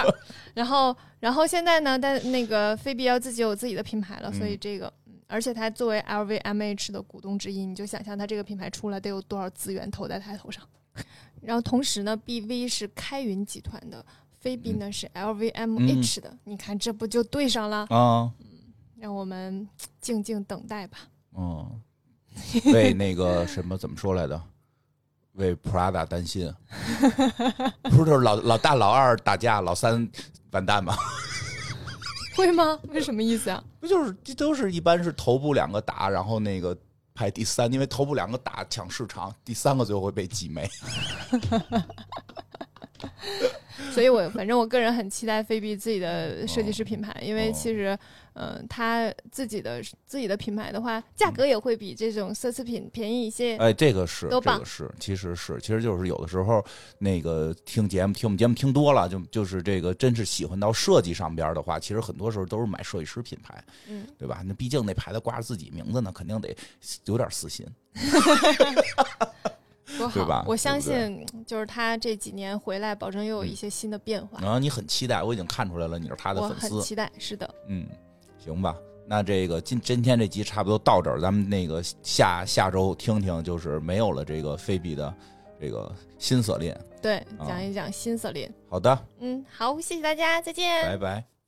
[0.54, 10.64] 然后，然后现在呢，但那个菲比要自己有自己的品牌了，所以嗯这个，嗯而且他作为 LVMH 的股东之一，你就想象他这个品牌出来得有多少资源投在他头上。
[11.42, 14.06] 然后同时呢，BV 是开云集团的，
[14.40, 17.86] 菲比呢是 LVMH 的，你看这不就对上了？
[17.90, 18.30] 啊，
[18.98, 19.70] 让我们
[20.02, 20.98] 静静等待吧。
[21.38, 21.80] 嗯，
[22.74, 24.42] 为那个什么怎么说来的？
[25.34, 26.54] 为 Prada 担心，
[27.84, 30.10] 不是就是老老大老二打架，老三
[30.52, 30.96] 完蛋吗？
[32.36, 32.78] 会吗？
[32.90, 33.64] 为什么意思啊？
[33.80, 36.78] 不就是这都是一般是头部两个打，然后那个
[37.14, 40.70] 排第三，因为头部两个打抢市场，第三个最后会被挤没。
[43.92, 47.98] 所以我反正我个人很期待菲比自己的设计师品牌，因为其实，
[48.40, 53.58] 嗯，他自己的自己的品牌的话，价格也会比这种奢侈品便宜一些。
[53.58, 56.64] 哎，这个是，这个是，其实是，其实就是有的时候
[56.98, 64.42] 那个听节目听我们节目听多了，就就是这个真是喜欢到设计上边的话，其实很多时候都是买设计师品牌，嗯，对吧？
[64.46, 66.56] 那毕竟那牌子挂着自己名字呢，肯定得
[67.06, 67.68] 有点私心。
[69.98, 74.40] 多好，我相信就是他这几年回来，保证又有一些新的变化。
[74.40, 76.68] 然后你很期待，我已经看出来了，你是他的粉丝。
[76.68, 77.56] 我很期待，是的。
[77.68, 77.86] 嗯，
[78.40, 78.76] 行吧，
[79.06, 85.14] 那这个今今天这集差不多到这儿，咱们那个下下周听听，就是没有了这个菲比的
[85.60, 86.80] 这个新色链。
[87.02, 88.52] 对，讲一讲新色链。
[88.70, 88.98] 好的。
[89.20, 90.84] 嗯，好，谢谢大家，再见。
[90.84, 91.39] 拜拜。